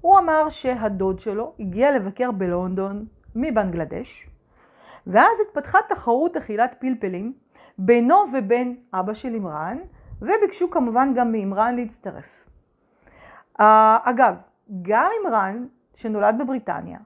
הוא 0.03 0.19
אמר 0.19 0.49
שהדוד 0.49 1.19
שלו 1.19 1.53
הגיע 1.61 1.97
לבקר 1.97 2.31
בלונדון 2.31 3.07
מבנגלדש, 3.37 4.29
ואז 5.07 5.39
התפתחה 5.49 5.79
תחרות 5.89 6.37
אכילת 6.37 6.75
פלפלים 6.79 7.33
בינו 7.79 8.17
ובין 8.35 8.77
אבא 8.95 9.15
של 9.15 9.35
אימרן, 9.35 9.79
וביקשו 10.23 10.71
כמובן 10.71 11.13
גם 11.17 11.33
מאימרן 11.33 11.77
להצטרף. 11.77 12.45
אה, 13.61 13.99
אגב, 14.05 14.35
גם 14.83 15.11
אימרן, 15.19 15.67
שנולד 15.95 16.35
בבריטניה, 16.41 16.99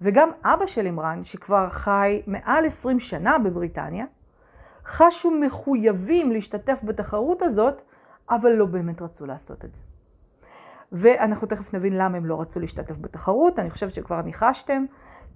וגם 0.00 0.30
אבא 0.44 0.66
של 0.66 0.86
אימרן, 0.86 1.24
שכבר 1.24 1.68
חי 1.70 2.22
מעל 2.26 2.66
20 2.66 3.00
שנה 3.00 3.38
בבריטניה, 3.38 4.06
חשו 4.84 5.30
מחויבים 5.30 6.32
להשתתף 6.32 6.80
בתחרות 6.84 7.42
הזאת, 7.42 7.82
אבל 8.30 8.50
לא 8.50 8.66
באמת 8.66 9.02
רצו 9.02 9.26
לעשות 9.26 9.64
את 9.64 9.74
זה. 9.74 9.95
ואנחנו 10.92 11.46
תכף 11.46 11.74
נבין 11.74 11.98
למה 11.98 12.16
הם 12.16 12.26
לא 12.26 12.40
רצו 12.40 12.60
להשתתף 12.60 12.96
בתחרות, 13.00 13.58
אני 13.58 13.70
חושבת 13.70 13.94
שכבר 13.94 14.22
ניחשתם. 14.22 14.84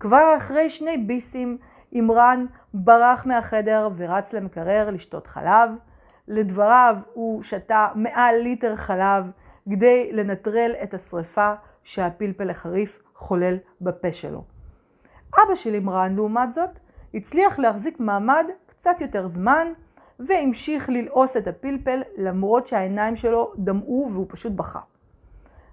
כבר 0.00 0.34
אחרי 0.36 0.70
שני 0.70 0.98
ביסים, 0.98 1.58
אימרן 1.92 2.46
ברח 2.74 3.26
מהחדר 3.26 3.88
ורץ 3.96 4.32
למקרר 4.32 4.90
לשתות 4.90 5.26
חלב. 5.26 5.70
לדבריו, 6.28 6.96
הוא 7.12 7.42
שתה 7.42 7.88
מעל 7.94 8.36
ליטר 8.36 8.76
חלב 8.76 9.30
כדי 9.70 10.10
לנטרל 10.12 10.72
את 10.82 10.94
השריפה 10.94 11.52
שהפלפל 11.84 12.50
החריף 12.50 13.02
חולל 13.14 13.56
בפה 13.80 14.12
שלו. 14.12 14.44
אבא 15.34 15.54
של 15.54 15.74
אימרן, 15.74 16.14
לעומת 16.14 16.54
זאת, 16.54 16.70
הצליח 17.14 17.58
להחזיק 17.58 18.00
מעמד 18.00 18.46
קצת 18.66 18.96
יותר 19.00 19.26
זמן, 19.26 19.66
והמשיך 20.18 20.88
ללעוס 20.88 21.36
את 21.36 21.48
הפלפל 21.48 22.02
למרות 22.16 22.66
שהעיניים 22.66 23.16
שלו 23.16 23.52
דמעו 23.56 24.08
והוא 24.12 24.26
פשוט 24.28 24.52
בכה. 24.52 24.80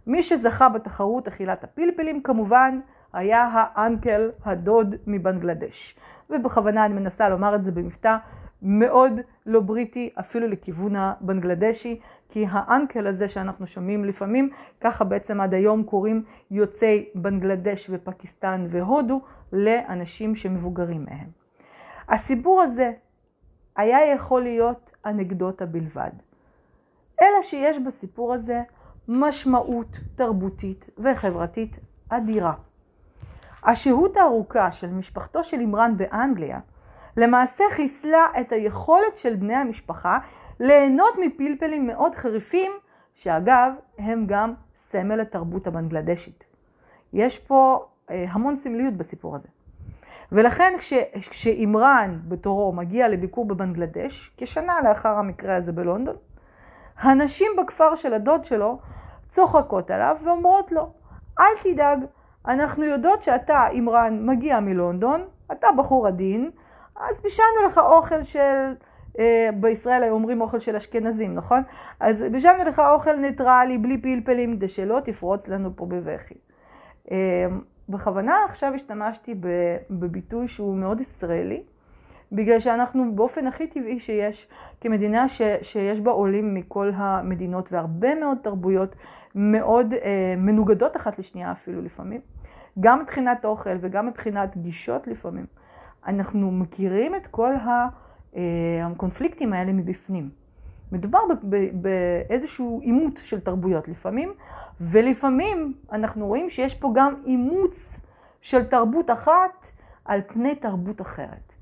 מי 0.07 0.23
שזכה 0.23 0.69
בתחרות 0.69 1.27
אכילת 1.27 1.63
הפלפלים 1.63 2.21
כמובן 2.21 2.79
היה 3.13 3.49
האנקל, 3.51 4.31
הדוד 4.45 4.95
מבנגלדש. 5.07 5.95
ובכוונה 6.29 6.85
אני 6.85 6.93
מנסה 6.93 7.29
לומר 7.29 7.55
את 7.55 7.63
זה 7.63 7.71
במבטא 7.71 8.17
מאוד 8.61 9.11
לא 9.45 9.59
בריטי, 9.59 10.09
אפילו 10.19 10.47
לכיוון 10.47 10.95
הבנגלדשי, 10.95 11.99
כי 12.29 12.45
האנקל 12.49 13.07
הזה 13.07 13.27
שאנחנו 13.27 13.67
שומעים 13.67 14.05
לפעמים, 14.05 14.49
ככה 14.81 15.03
בעצם 15.03 15.41
עד 15.41 15.53
היום 15.53 15.83
קוראים 15.83 16.23
יוצאי 16.51 17.05
בנגלדש 17.15 17.87
ופקיסטן 17.89 18.67
והודו 18.69 19.21
לאנשים 19.53 20.35
שמבוגרים 20.35 21.05
מהם. 21.05 21.27
הסיפור 22.09 22.61
הזה 22.61 22.91
היה 23.75 24.11
יכול 24.11 24.41
להיות 24.41 24.91
אנקדוטה 25.05 25.65
בלבד. 25.65 26.11
אלא 27.21 27.41
שיש 27.41 27.79
בסיפור 27.79 28.33
הזה 28.33 28.61
משמעות 29.07 29.97
תרבותית 30.15 30.85
וחברתית 30.97 31.75
אדירה. 32.09 32.53
השהות 33.63 34.17
הארוכה 34.17 34.71
של 34.71 34.87
משפחתו 34.87 35.43
של 35.43 35.59
אימרן 35.59 35.97
באנגליה 35.97 36.59
למעשה 37.17 37.63
חיסלה 37.71 38.25
את 38.39 38.51
היכולת 38.51 39.15
של 39.15 39.35
בני 39.35 39.55
המשפחה 39.55 40.17
ליהנות 40.59 41.13
מפלפלים 41.21 41.87
מאוד 41.87 42.15
חריפים, 42.15 42.71
שאגב, 43.15 43.73
הם 43.97 44.25
גם 44.27 44.53
סמל 44.75 45.21
התרבות 45.21 45.67
הבנגלדשית. 45.67 46.43
יש 47.13 47.39
פה 47.39 47.85
אה, 48.09 48.25
המון 48.29 48.57
סמליות 48.57 48.93
בסיפור 48.93 49.35
הזה. 49.35 49.47
ולכן 50.31 50.73
כש, 50.77 50.93
כשאימרן 51.29 52.19
בתורו 52.27 52.71
מגיע 52.71 53.07
לביקור 53.07 53.45
בבנגלדש, 53.45 54.31
כשנה 54.37 54.81
לאחר 54.83 55.09
המקרה 55.09 55.55
הזה 55.55 55.71
בלונדון, 55.71 56.15
הנשים 56.97 57.51
בכפר 57.57 57.95
של 57.95 58.13
הדוד 58.13 58.45
שלו 58.45 58.79
צוחקות 59.29 59.91
עליו 59.91 60.15
ואומרות 60.25 60.71
לו, 60.71 60.91
אל 61.39 61.45
תדאג, 61.63 61.99
אנחנו 62.47 62.85
יודעות 62.85 63.23
שאתה, 63.23 63.67
אימרן, 63.67 64.25
מגיע 64.25 64.59
מלונדון, 64.59 65.25
אתה 65.51 65.67
בחור 65.77 66.07
עדין, 66.07 66.51
אז 66.95 67.21
בישלנו 67.21 67.65
לך 67.65 67.77
אוכל 67.77 68.23
של, 68.23 68.73
אה, 69.19 69.49
בישראל 69.59 70.03
היו 70.03 70.13
אומרים 70.13 70.41
אוכל 70.41 70.59
של 70.59 70.75
אשכנזים, 70.75 71.35
נכון? 71.35 71.63
אז 71.99 72.25
בישלנו 72.31 72.63
לך 72.63 72.79
אוכל 72.79 73.15
ניטרלי, 73.15 73.77
בלי 73.77 74.01
פלפלים, 74.01 74.57
כדי 74.57 74.67
שלא 74.67 74.99
תפרוץ 75.05 75.47
לנו 75.47 75.75
פה 75.75 75.85
בבכי. 75.85 76.35
אה, 77.11 77.47
בכוונה 77.89 78.43
עכשיו 78.45 78.73
השתמשתי 78.73 79.35
בביטוי 79.89 80.47
שהוא 80.47 80.75
מאוד 80.75 81.01
ישראלי, 81.01 81.63
בגלל 82.31 82.59
שאנחנו 82.59 83.15
באופן 83.15 83.47
הכי 83.47 83.67
טבעי 83.67 83.99
שיש, 83.99 84.47
כמדינה 84.81 85.27
ש, 85.27 85.41
שיש 85.61 85.99
בה 85.99 86.11
עולים 86.11 86.53
מכל 86.53 86.91
המדינות 86.95 87.71
והרבה 87.71 88.15
מאוד 88.15 88.37
תרבויות 88.41 88.95
מאוד 89.35 89.93
אה, 89.93 90.33
מנוגדות 90.37 90.95
אחת 90.97 91.19
לשנייה 91.19 91.51
אפילו 91.51 91.81
לפעמים, 91.81 92.21
גם 92.79 93.01
מבחינת 93.01 93.45
אוכל 93.45 93.77
וגם 93.81 94.07
מבחינת 94.07 94.57
גישות 94.57 95.07
לפעמים. 95.07 95.45
אנחנו 96.07 96.51
מכירים 96.51 97.15
את 97.15 97.27
כל 97.27 97.53
אה, 98.35 98.87
הקונפליקטים 98.87 99.53
האלה 99.53 99.73
מבפנים. 99.73 100.29
מדובר 100.91 101.19
באיזשהו 101.73 102.81
אימות 102.81 103.17
של 103.23 103.39
תרבויות 103.39 103.87
לפעמים, 103.87 104.33
ולפעמים 104.81 105.73
אנחנו 105.91 106.27
רואים 106.27 106.49
שיש 106.49 106.75
פה 106.75 106.91
גם 106.95 107.13
אימוץ 107.25 107.99
של 108.41 108.63
תרבות 108.63 109.11
אחת 109.11 109.67
על 110.05 110.21
פני 110.27 110.55
תרבות 110.55 111.01
אחרת. 111.01 111.56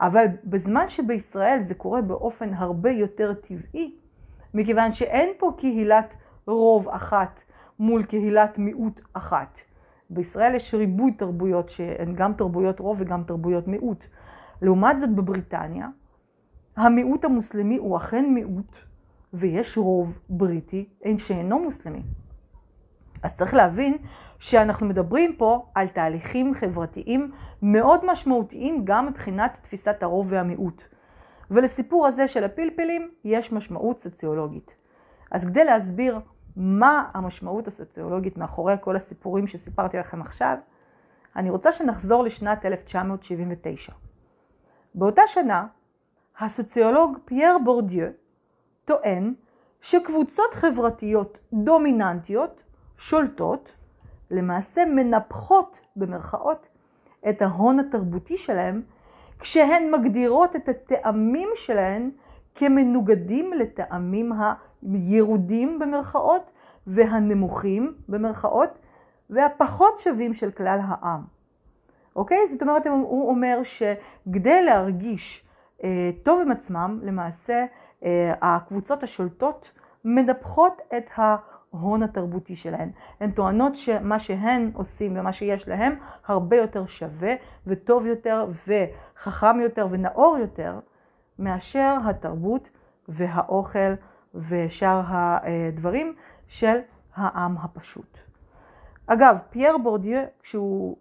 אבל 0.00 0.26
בזמן 0.44 0.88
שבישראל 0.88 1.60
זה 1.62 1.74
קורה 1.74 2.02
באופן 2.02 2.54
הרבה 2.54 2.90
יותר 2.90 3.34
טבעי, 3.34 3.94
מכיוון 4.54 4.92
שאין 4.92 5.28
פה 5.38 5.52
קהילת 5.58 6.14
רוב 6.46 6.88
אחת 6.88 7.42
מול 7.78 8.04
קהילת 8.04 8.58
מיעוט 8.58 9.00
אחת. 9.12 9.60
בישראל 10.10 10.54
יש 10.54 10.74
ריבוי 10.74 11.12
תרבויות 11.12 11.68
שהן 11.68 12.14
גם 12.14 12.32
תרבויות 12.32 12.80
רוב 12.80 12.96
וגם 13.00 13.24
תרבויות 13.24 13.68
מיעוט. 13.68 14.04
לעומת 14.62 15.00
זאת 15.00 15.14
בבריטניה, 15.14 15.88
המיעוט 16.76 17.24
המוסלמי 17.24 17.76
הוא 17.76 17.96
אכן 17.96 18.24
מיעוט, 18.34 18.76
ויש 19.32 19.78
רוב 19.78 20.18
בריטי 20.28 20.88
שאינו 21.16 21.58
מוסלמי. 21.58 22.02
אז 23.22 23.34
צריך 23.34 23.54
להבין 23.54 23.96
שאנחנו 24.40 24.86
מדברים 24.86 25.36
פה 25.36 25.66
על 25.74 25.88
תהליכים 25.88 26.54
חברתיים 26.54 27.32
מאוד 27.62 28.06
משמעותיים 28.06 28.84
גם 28.84 29.06
מבחינת 29.06 29.58
תפיסת 29.62 30.02
הרוב 30.02 30.26
והמיעוט. 30.30 30.82
ולסיפור 31.50 32.06
הזה 32.06 32.28
של 32.28 32.44
הפלפלים 32.44 33.10
יש 33.24 33.52
משמעות 33.52 34.00
סוציולוגית. 34.00 34.74
אז 35.30 35.44
כדי 35.44 35.64
להסביר 35.64 36.18
מה 36.56 37.10
המשמעות 37.14 37.68
הסוציולוגית 37.68 38.38
מאחורי 38.38 38.74
כל 38.80 38.96
הסיפורים 38.96 39.46
שסיפרתי 39.46 39.96
לכם 39.96 40.20
עכשיו, 40.20 40.56
אני 41.36 41.50
רוצה 41.50 41.72
שנחזור 41.72 42.24
לשנת 42.24 42.66
1979. 42.66 43.92
באותה 44.94 45.22
שנה, 45.26 45.66
הסוציולוג 46.38 47.18
פייר 47.24 47.58
בורדיו 47.64 48.06
טוען 48.84 49.34
שקבוצות 49.80 50.54
חברתיות 50.54 51.38
דומיננטיות 51.52 52.62
שולטות, 52.96 53.76
למעשה 54.30 54.84
מנפחות 54.84 55.80
במרכאות 55.96 56.68
את 57.28 57.42
ההון 57.42 57.78
התרבותי 57.78 58.36
שלהם, 58.36 58.82
כשהן 59.38 59.90
מגדירות 59.90 60.56
את 60.56 60.68
הטעמים 60.68 61.48
שלהן 61.54 62.10
כמנוגדים 62.54 63.52
לטעמים 63.52 64.32
הירודים 64.82 65.78
במרכאות 65.78 66.50
והנמוכים 66.86 67.94
במרכאות 68.08 68.78
והפחות 69.30 69.98
שווים 69.98 70.34
של 70.34 70.50
כלל 70.50 70.78
העם. 70.82 71.20
אוקיי? 72.16 72.38
זאת 72.52 72.62
אומרת, 72.62 72.86
הוא 72.86 73.28
אומר 73.28 73.60
שכדי 73.62 74.62
להרגיש 74.64 75.46
אה, 75.84 76.10
טוב 76.22 76.40
עם 76.40 76.52
עצמם, 76.52 77.00
למעשה 77.02 77.64
אה, 78.04 78.32
הקבוצות 78.42 79.02
השולטות 79.02 79.70
מנפחות 80.04 80.82
את 80.96 81.04
ההון 81.72 82.02
התרבותי 82.02 82.56
שלהן. 82.56 82.90
הן 83.20 83.30
טוענות 83.30 83.76
שמה 83.76 84.18
שהן 84.18 84.70
עושים 84.74 85.18
ומה 85.18 85.32
שיש 85.32 85.68
להם 85.68 85.94
הרבה 86.26 86.56
יותר 86.56 86.86
שווה 86.86 87.34
וטוב 87.66 88.06
יותר 88.06 88.46
וחכם 88.66 89.60
יותר 89.60 89.86
ונאור 89.90 90.36
יותר 90.40 90.78
מאשר 91.38 91.96
התרבות 92.04 92.70
והאוכל 93.08 93.94
ושאר 94.34 95.02
הדברים 95.06 96.14
של 96.48 96.78
העם 97.14 97.56
הפשוט. 97.58 98.18
אגב, 99.06 99.38
פייר 99.50 99.78
בורדיו, 99.78 100.22
כשהוא 100.42 100.96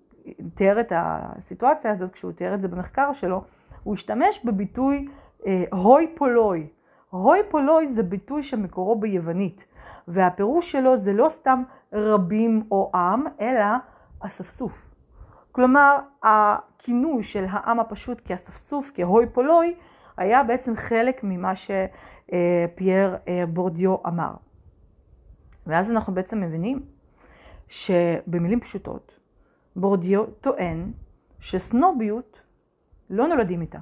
תיאר 0.55 0.79
את 0.79 0.91
הסיטואציה 0.95 1.91
הזאת, 1.91 2.11
כשהוא 2.11 2.31
תיאר 2.31 2.53
את 2.53 2.61
זה 2.61 2.67
במחקר 2.67 3.13
שלו, 3.13 3.43
הוא 3.83 3.93
השתמש 3.93 4.45
בביטוי 4.45 5.07
אה, 5.45 5.63
הוי 5.71 6.07
פולוי. 6.15 6.67
הוי 7.09 7.39
פולוי 7.49 7.87
זה 7.87 8.03
ביטוי 8.03 8.43
שמקורו 8.43 8.99
ביוונית, 8.99 9.65
והפירוש 10.09 10.71
שלו 10.71 10.97
זה 10.97 11.13
לא 11.13 11.29
סתם 11.29 11.63
רבים 11.93 12.63
או 12.71 12.91
עם, 12.95 13.23
אלא 13.41 13.65
אספסוף. 14.19 14.89
כלומר, 15.51 15.99
הכינוי 16.23 17.23
של 17.23 17.45
העם 17.49 17.79
הפשוט 17.79 18.21
כאספסוף, 18.25 18.91
כהוי 18.93 19.25
פולוי, 19.33 19.75
היה 20.17 20.43
בעצם 20.43 20.75
חלק 20.75 21.19
ממה 21.23 21.53
שפייר 21.55 23.15
אה, 23.27 23.43
בורדיו 23.53 23.95
אמר. 24.07 24.33
ואז 25.67 25.91
אנחנו 25.91 26.13
בעצם 26.13 26.41
מבינים 26.41 26.85
שבמילים 27.67 28.59
פשוטות, 28.59 29.19
בורדיו 29.75 30.25
טוען 30.25 30.91
שסנוביות 31.39 32.41
לא 33.09 33.27
נולדים 33.27 33.61
איתה. 33.61 33.79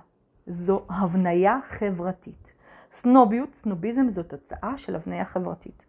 זו 0.48 0.86
הבניה 0.90 1.60
חברתית. 1.68 2.54
סנוביות, 2.92 3.54
סנוביזם 3.54 4.10
זו 4.10 4.24
תוצאה 4.24 4.78
של 4.78 4.96
הבניה 4.96 5.26
חברתית. 5.26 5.87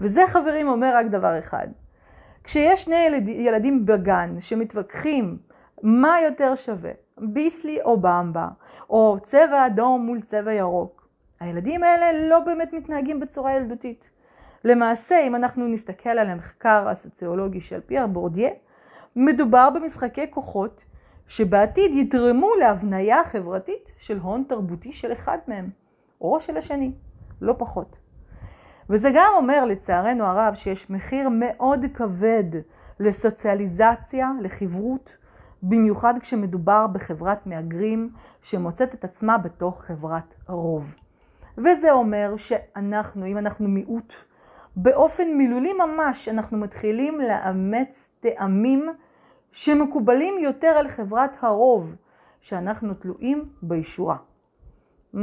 וזה 0.00 0.22
חברים 0.26 0.68
אומר 0.68 0.96
רק 0.96 1.06
דבר 1.06 1.38
אחד. 1.38 1.66
כשיש 2.44 2.84
שני 2.84 2.96
ילד, 2.96 3.28
ילדים 3.28 3.86
בגן 3.86 4.36
שמתווכחים 4.40 5.38
מה 5.82 6.16
יותר 6.24 6.54
שווה, 6.54 6.90
ביסלי 7.18 7.82
או 7.82 7.96
במבה, 8.00 8.48
או 8.90 9.16
צבע 9.24 9.66
אדום 9.66 10.06
מול 10.06 10.20
צבע 10.20 10.52
ירוק, 10.52 11.08
הילדים 11.40 11.82
האלה 11.82 12.28
לא 12.28 12.40
באמת 12.40 12.72
מתנהגים 12.72 13.20
בצורה 13.20 13.56
ילדותית. 13.56 14.04
למעשה, 14.64 15.20
אם 15.26 15.34
אנחנו 15.34 15.68
נסתכל 15.68 16.08
על 16.08 16.30
המחקר 16.30 16.88
הסוציולוגי 16.88 17.60
של 17.60 17.80
פייר 17.80 18.06
בורדיה, 18.06 18.50
מדובר 19.16 19.70
במשחקי 19.70 20.30
כוחות 20.30 20.80
שבעתיד 21.28 21.92
יתרמו 21.94 22.54
להבניה 22.54 23.24
חברתית 23.24 23.92
של 23.98 24.18
הון 24.18 24.44
תרבותי 24.48 24.92
של 24.92 25.12
אחד 25.12 25.38
מהם, 25.48 25.70
או 26.20 26.40
של 26.40 26.56
השני, 26.56 26.92
לא 27.40 27.54
פחות. 27.58 27.96
וזה 28.90 29.10
גם 29.14 29.32
אומר 29.36 29.64
לצערנו 29.64 30.24
הרב 30.24 30.54
שיש 30.54 30.90
מחיר 30.90 31.28
מאוד 31.28 31.84
כבד 31.94 32.44
לסוציאליזציה, 33.00 34.30
לחברות, 34.40 35.16
במיוחד 35.62 36.14
כשמדובר 36.20 36.86
בחברת 36.86 37.46
מהגרים 37.46 38.10
שמוצאת 38.42 38.94
את 38.94 39.04
עצמה 39.04 39.38
בתוך 39.38 39.82
חברת 39.82 40.34
רוב. 40.48 40.94
וזה 41.58 41.92
אומר 41.92 42.36
שאנחנו, 42.36 43.26
אם 43.26 43.38
אנחנו 43.38 43.68
מיעוט, 43.68 44.14
באופן 44.76 45.28
מילולי 45.28 45.72
ממש 45.72 46.28
אנחנו 46.28 46.58
מתחילים 46.58 47.20
לאמץ 47.20 48.08
טעמים 48.20 48.86
שמקובלים 49.52 50.34
יותר 50.38 50.66
על 50.66 50.88
חברת 50.88 51.30
הרוב, 51.40 51.96
שאנחנו 52.40 52.94
תלויים 52.94 53.48
באישורה. 53.62 54.16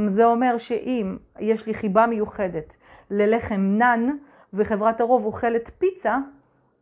זה 0.08 0.24
אומר 0.24 0.58
שאם 0.58 1.16
יש 1.40 1.66
לי 1.66 1.74
חיבה 1.74 2.06
מיוחדת 2.06 2.72
ללחם 3.10 3.60
נאן 3.60 4.06
וחברת 4.54 5.00
הרוב 5.00 5.24
אוכלת 5.24 5.70
פיצה, 5.78 6.18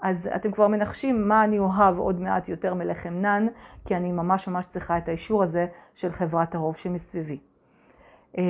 אז 0.00 0.28
אתם 0.36 0.52
כבר 0.52 0.68
מנחשים 0.68 1.28
מה 1.28 1.44
אני 1.44 1.58
אוהב 1.58 1.98
עוד 1.98 2.20
מעט 2.20 2.48
יותר 2.48 2.74
מלחם 2.74 3.14
נאן, 3.14 3.46
כי 3.84 3.96
אני 3.96 4.12
ממש 4.12 4.48
ממש 4.48 4.66
צריכה 4.66 4.98
את 4.98 5.08
האישור 5.08 5.42
הזה 5.42 5.66
של 5.94 6.12
חברת 6.12 6.54
הרוב 6.54 6.76
שמסביבי. 6.76 7.38
אה, 8.38 8.42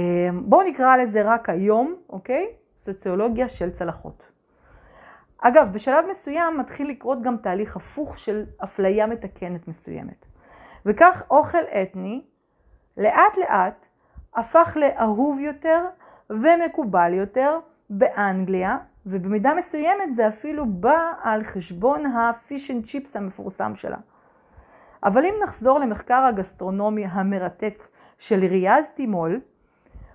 בואו 0.45 0.63
נקרא 0.63 0.97
לזה 0.97 1.23
רק 1.25 1.49
היום, 1.49 1.97
אוקיי? 2.11 2.47
סוציולוגיה 2.79 3.49
של 3.49 3.71
צלחות. 3.71 4.23
אגב, 5.39 5.73
בשלב 5.73 6.05
מסוים 6.11 6.59
מתחיל 6.59 6.91
לקרות 6.91 7.23
גם 7.23 7.37
תהליך 7.37 7.77
הפוך 7.77 8.19
של 8.19 8.45
אפליה 8.65 9.07
מתקנת 9.07 9.69
מסוימת. 9.69 10.27
וכך 10.87 11.23
אוכל 11.31 11.63
אתני 11.83 12.23
לאט 12.97 13.37
לאט 13.37 13.87
הפך 14.37 14.77
לאהוב 14.81 15.41
יותר 15.41 15.85
ומקובל 16.33 17.13
יותר 17.15 17.59
באנגליה, 17.91 18.79
ובמידה 19.07 19.55
מסוימת 19.55 20.15
זה 20.15 20.29
אפילו 20.29 20.67
בא 20.67 21.13
על 21.23 21.45
חשבון 21.45 22.07
הפיש 22.07 22.71
אנד 22.71 22.85
צ'יפס 22.85 23.17
המפורסם 23.17 23.75
שלה. 23.75 23.99
אבל 25.05 25.25
אם 25.25 25.35
נחזור 25.43 25.79
למחקר 25.79 26.25
הגסטרונומי 26.29 27.05
המרתק 27.07 27.89
של 28.19 28.45
ריאז 28.45 28.91
טימול, 28.95 29.41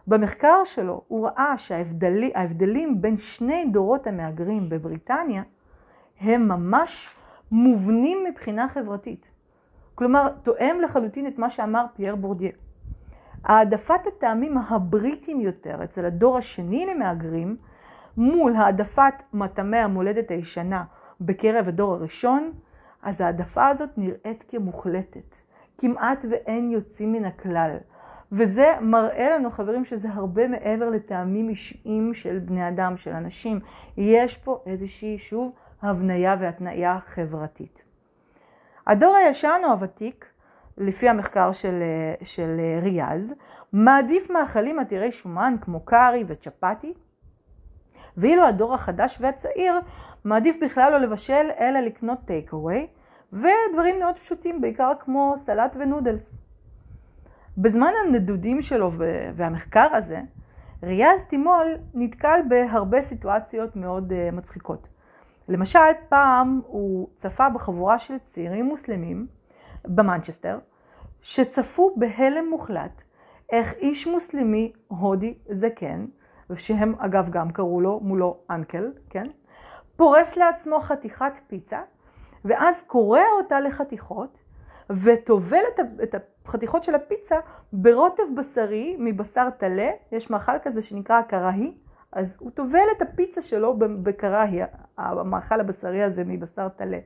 במחקר 0.07 0.63
שלו 0.63 1.01
הוא 1.07 1.27
ראה 1.27 1.57
שההבדלים 1.57 3.01
בין 3.01 3.17
שני 3.17 3.65
דורות 3.65 4.07
המהגרים 4.07 4.69
בבריטניה 4.69 5.43
הם 6.19 6.47
ממש 6.47 7.15
מובנים 7.51 8.17
מבחינה 8.29 8.69
חברתית. 8.69 9.25
כלומר, 9.95 10.29
תואם 10.43 10.77
לחלוטין 10.83 11.27
את 11.27 11.37
מה 11.37 11.49
שאמר 11.49 11.85
פייר 11.95 12.15
בורדיה. 12.15 12.51
העדפת 13.47 14.07
הטעמים 14.07 14.57
הבריטיים 14.57 15.41
יותר 15.41 15.83
אצל 15.83 16.05
הדור 16.05 16.37
השני 16.37 16.85
למהגרים 16.85 17.57
מול 18.17 18.55
העדפת 18.55 19.13
מטעמי 19.33 19.77
המולדת 19.77 20.31
הישנה 20.31 20.83
בקרב 21.21 21.67
הדור 21.67 21.93
הראשון, 21.93 22.51
אז 23.01 23.21
העדפה 23.21 23.67
הזאת 23.67 23.89
נראית 23.97 24.43
כמוחלטת. 24.47 25.37
כמעט 25.77 26.25
ואין 26.29 26.71
יוצאים 26.71 27.13
מן 27.13 27.25
הכלל. 27.25 27.77
וזה 28.31 28.73
מראה 28.81 29.29
לנו, 29.29 29.51
חברים, 29.51 29.85
שזה 29.85 30.09
הרבה 30.13 30.47
מעבר 30.47 30.89
לטעמים 30.89 31.49
אישיים 31.49 32.13
של 32.13 32.39
בני 32.39 32.67
אדם, 32.67 32.97
של 32.97 33.11
אנשים. 33.11 33.59
יש 33.97 34.37
פה 34.37 34.63
איזושהי, 34.65 35.17
שוב, 35.17 35.55
הבניה 35.81 36.35
והתניה 36.39 36.99
חברתית. 37.05 37.81
הדור 38.87 39.15
הישן 39.15 39.61
או 39.63 39.69
הוותיק, 39.69 40.25
לפי 40.77 41.09
המחקר 41.09 41.51
של, 41.51 41.83
של 42.23 42.59
ריאז, 42.81 43.33
מעדיף 43.73 44.29
מאכלים 44.29 44.79
עתירי 44.79 45.11
שומן 45.11 45.55
כמו 45.61 45.79
קארי 45.79 46.23
וצ'פטי, 46.27 46.93
ואילו 48.17 48.45
הדור 48.45 48.73
החדש 48.73 49.17
והצעיר 49.21 49.79
מעדיף 50.25 50.55
בכלל 50.63 50.91
לא 50.91 50.97
לבשל 50.97 51.49
אלא 51.59 51.79
לקנות 51.79 52.17
טייק 52.25 52.53
אווי, 52.53 52.87
ודברים 53.33 53.99
מאוד 53.99 54.15
פשוטים, 54.19 54.61
בעיקר 54.61 54.91
כמו 54.99 55.33
סלט 55.37 55.75
ונודלס. 55.79 56.37
בזמן 57.57 57.91
הנדודים 58.05 58.61
שלו 58.61 58.91
והמחקר 59.35 59.95
הזה, 59.95 60.21
ריאז 60.83 61.21
טימול 61.29 61.77
נתקל 61.93 62.39
בהרבה 62.49 63.01
סיטואציות 63.01 63.75
מאוד 63.75 64.13
אה, 64.13 64.29
מצחיקות. 64.31 64.87
למשל, 65.49 65.79
פעם 66.09 66.61
הוא 66.67 67.09
צפה 67.17 67.49
בחבורה 67.49 67.99
של 67.99 68.17
צעירים 68.25 68.65
מוסלמים 68.65 69.27
במנצ'סטר, 69.87 70.59
שצפו 71.21 71.93
בהלם 71.95 72.49
מוחלט 72.49 73.01
איך 73.51 73.73
איש 73.73 74.07
מוסלמי 74.07 74.73
הודי 74.87 75.37
זקן, 75.51 76.05
ושהם 76.49 76.95
אגב 76.97 77.29
גם 77.29 77.51
קראו 77.51 77.81
לו 77.81 77.99
מולו 77.99 78.37
אנקל, 78.49 78.91
כן? 79.09 79.23
פורס 79.95 80.37
לעצמו 80.37 80.79
חתיכת 80.79 81.39
פיצה, 81.47 81.81
ואז 82.45 82.83
קורע 82.87 83.23
אותה 83.37 83.59
לחתיכות, 83.59 84.37
וטובל 84.89 85.63
את 86.03 86.15
החתיכות 86.45 86.83
של 86.83 86.95
הפיצה 86.95 87.35
ברוטב 87.73 88.23
בשרי 88.37 88.95
מבשר 88.99 89.49
טלה, 89.57 89.89
יש 90.11 90.29
מאכל 90.29 90.59
כזה 90.63 90.81
שנקרא 90.81 91.21
קראהי, 91.21 91.73
אז 92.11 92.37
הוא 92.39 92.51
טובל 92.51 92.87
את 92.97 93.01
הפיצה 93.01 93.41
שלו 93.41 93.77
בקראהי, 94.03 94.61
המאכל 94.97 95.59
הבשרי 95.59 96.03
הזה 96.03 96.23
מבשר 96.25 96.69
טלה. 96.69 96.99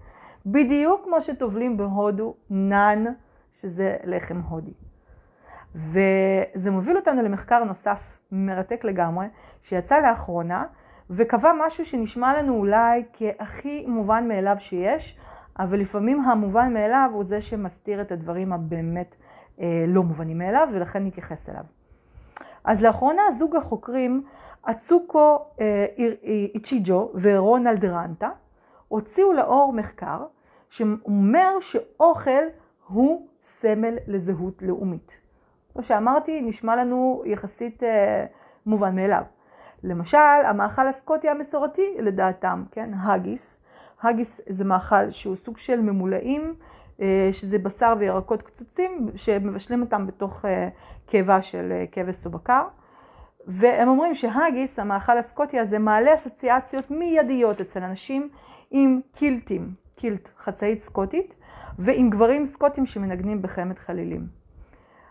בדיוק 0.46 1.04
כמו 1.04 1.22
שטובלים 1.22 1.78
בהודו 1.78 2.36
נאן, 2.50 3.04
שזה 3.54 3.98
לחם 4.04 4.42
הודי. 4.50 4.74
וזה 5.76 6.72
מוביל 6.72 6.98
אותנו 6.98 7.22
למחקר 7.22 7.64
נוסף 7.64 8.20
מרתק 8.32 8.84
לגמרי, 8.84 9.26
שיצא 9.64 10.00
לאחרונה, 10.00 10.66
וקבע 11.10 11.52
משהו 11.66 11.86
שנשמע 11.86 12.42
לנו 12.42 12.58
אולי 12.58 13.04
כהכי 13.14 13.86
מובן 13.88 14.28
מאליו 14.28 14.56
שיש, 14.60 15.20
אבל 15.60 15.80
לפעמים 15.80 16.22
המובן 16.22 16.74
מאליו 16.74 17.10
הוא 17.14 17.24
זה 17.24 17.42
שמסתיר 17.42 18.02
את 18.02 18.12
הדברים 18.12 18.54
הבאמת 18.54 19.16
אה, 19.62 19.86
לא 19.88 20.04
מובנים 20.04 20.38
מאליו, 20.38 20.70
ולכן 20.74 21.06
נתייחס 21.06 21.50
אליו. 21.50 21.64
אז 22.64 22.84
לאחרונה 22.84 23.22
זוג 23.38 23.56
החוקרים, 23.56 24.24
אצוקו 24.64 25.46
אה, 25.62 25.86
איצ'יג'ו 26.56 27.12
ורונלד 27.22 27.86
רנטה, 27.86 28.30
הוציאו 28.92 29.34
לאור 29.34 29.74
מחקר 29.74 30.26
שאומר 30.70 31.60
שאוכל 31.60 32.44
הוא 32.88 33.28
סמל 33.42 33.98
לזהות 34.08 34.62
לאומית. 34.62 35.12
כמו 35.74 35.84
שאמרתי, 35.84 36.42
נשמע 36.42 36.76
לנו 36.76 37.24
יחסית 37.26 37.84
אה, 37.84 38.26
מובן 38.66 38.96
מאליו. 38.96 39.24
למשל, 39.84 40.18
המאכל 40.46 40.88
הסקוטי 40.88 41.30
המסורתי 41.30 41.96
לדעתם, 42.00 42.64
כן, 42.72 42.90
הגיס. 43.04 43.60
הגיס 44.02 44.42
זה 44.50 44.64
מאכל 44.64 45.12
שהוא 45.12 45.36
סוג 45.36 45.58
של 45.58 45.82
ממולאים, 45.82 46.56
אה, 47.02 47.30
שזה 47.32 47.60
בשר 47.60 47.94
וירקות 48.00 48.42
קצוצים, 48.42 49.10
שמבשלים 49.16 49.82
אותם 49.82 50.08
בתוך 50.08 50.46
אה, 50.46 50.70
קיבה 51.06 51.42
של 51.42 51.84
כבש 51.92 52.26
או 52.26 52.32
בקר. 52.32 52.64
והם 53.48 53.88
אומרים 53.88 54.16
שהאגיס, 54.16 54.80
המאכל 54.80 55.18
הסקוטי 55.18 55.60
הזה, 55.60 55.80
מעלה 55.80 56.14
אסוציאציות 56.14 56.92
מיידיות 56.92 57.62
אצל 57.62 57.84
אנשים 57.84 58.30
עם 58.72 59.02
קילטים, 59.16 59.74
קילט 59.96 60.30
חצאית 60.44 60.82
סקוטית, 60.82 61.34
ועם 61.80 62.10
גברים 62.10 62.46
סקוטים 62.46 62.86
שמנגנים 62.86 63.42
בחמת 63.42 63.80
חלילים. 63.80 64.28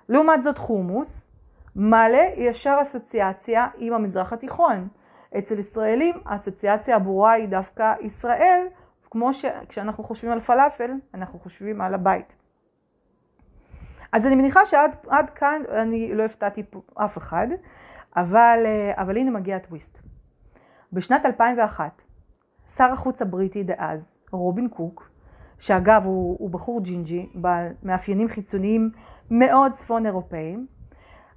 לעומת 0.09 0.43
זאת 0.43 0.59
חומוס 0.59 1.31
מעלה 1.77 2.23
ישר 2.37 2.79
אסוציאציה 2.83 3.67
עם 3.79 3.93
המזרח 3.93 4.33
התיכון. 4.33 4.89
אצל 5.39 5.59
ישראלים 5.59 6.15
האסוציאציה 6.25 6.97
הברורה 6.97 7.33
היא 7.33 7.49
דווקא 7.49 7.95
ישראל, 8.01 8.67
כמו 9.11 9.35
שכשאנחנו 9.35 10.05
חושבים 10.05 10.33
על 10.33 10.41
פלאפל, 10.41 10.91
אנחנו 11.15 11.39
חושבים 11.39 11.81
על 11.81 11.95
הבית. 11.95 12.33
אז 14.13 14.27
אני 14.27 14.35
מניחה 14.35 14.67
שעד 14.67 15.31
כאן 15.35 15.63
אני 15.69 16.15
לא 16.15 16.23
הפתעתי 16.23 16.63
אף 16.95 17.19
אחד, 17.19 17.47
אבל, 18.17 18.67
אבל 18.93 19.17
הנה 19.17 19.31
מגיע 19.31 19.57
הטוויסט. 19.57 19.99
בשנת 20.93 21.27
2001, 21.27 22.03
שר 22.77 22.93
החוץ 22.93 23.23
הבריטי 23.23 23.63
דאז, 23.63 24.15
רובין 24.33 24.69
קוק, 24.69 25.11
שאגב 25.59 26.05
הוא, 26.05 26.37
הוא 26.39 26.51
בחור 26.51 26.81
ג'ינג'י, 26.81 27.29
בעל 27.35 27.67
מאפיינים 27.83 28.29
חיצוניים 28.29 28.91
מאוד 29.31 29.73
צפון 29.73 30.07
אירופאיים, 30.07 30.67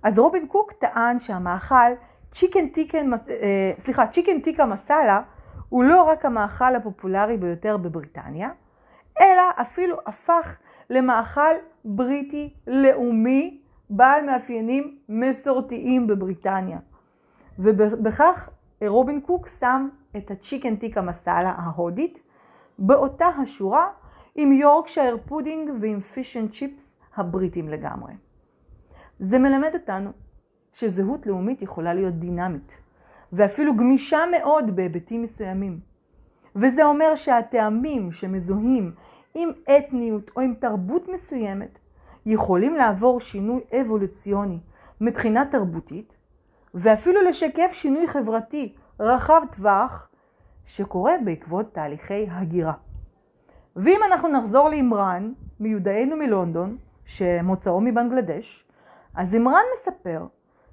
אז 0.04 0.20
רובין 0.20 0.48
קוק 0.48 0.72
טען 0.72 1.20
שהמאכל 1.20 1.92
צ'יקן 2.32 2.68
טיקן, 2.68 3.14
אה, 3.14 3.72
סליחה, 3.80 4.08
צ'יקן 4.08 4.40
טיקה 4.42 4.66
מסאלה 4.66 5.22
הוא 5.70 5.84
לא 5.84 6.04
רק 6.04 6.26
המאכל 6.26 6.76
הפופולרי 6.76 7.38
ביותר 7.38 7.78
בבריטניה, 7.78 8.50
אלא 9.22 9.42
אפילו 9.62 9.98
הפך 10.06 10.58
למאכל 10.90 11.54
בריטי 11.86 12.54
לאומי 12.68 13.62
בעל 13.90 14.26
מאפיינים 14.26 14.98
מסורתיים 15.10 16.08
בבריטניה. 16.08 16.78
ובכך 17.60 18.50
רובין 18.88 19.22
קוק 19.22 19.48
שם 19.48 19.90
את 20.18 20.32
הצ'יקן 20.32 20.76
טיקה 20.76 21.02
מסאלה 21.02 21.54
ההודית 21.58 22.20
באותה 22.80 23.28
השורה 23.28 23.88
עם 24.36 24.52
יורקשייר 24.52 25.18
פודינג 25.26 25.72
ועם 25.82 26.00
פיש 26.00 26.38
אנד 26.38 26.52
צ'יפס 26.52 26.94
הבריטים 27.16 27.70
לגמרי. 27.70 28.14
זה 29.20 29.40
מלמד 29.40 29.72
אותנו 29.74 30.10
שזהות 30.74 31.26
לאומית 31.28 31.62
יכולה 31.62 31.94
להיות 31.94 32.14
דינמית, 32.14 32.78
ואפילו 33.34 33.76
גמישה 33.76 34.20
מאוד 34.32 34.76
בהיבטים 34.76 35.22
מסוימים. 35.22 35.80
וזה 36.56 36.84
אומר 36.84 37.16
שהטעמים 37.16 38.12
שמזוהים 38.12 38.92
עם 39.36 39.50
אתניות 39.78 40.32
או 40.36 40.42
עם 40.42 40.54
תרבות 40.54 41.08
מסוימת 41.10 41.80
יכולים 42.26 42.76
לעבור 42.76 43.20
שינוי 43.20 43.62
אבולוציוני 43.82 44.60
מבחינה 45.02 45.46
תרבותית, 45.52 46.14
ואפילו 46.74 47.22
לשקף 47.22 47.72
שינוי 47.74 48.08
חברתי 48.08 48.76
רחב 49.00 49.42
טווח 49.52 50.10
שקורה 50.66 51.14
בעקבות 51.26 51.74
תהליכי 51.74 52.28
הגירה. 52.32 52.74
ואם 53.76 54.00
אנחנו 54.06 54.30
נחזור 54.30 54.70
לאמרן, 54.70 55.34
מיודענו 55.60 56.16
מלונדון, 56.16 56.78
שמוצאו 57.06 57.82
מבנגלדש, 57.82 58.66
אז 59.16 59.36
אמרן 59.36 59.64
מספר 59.74 60.26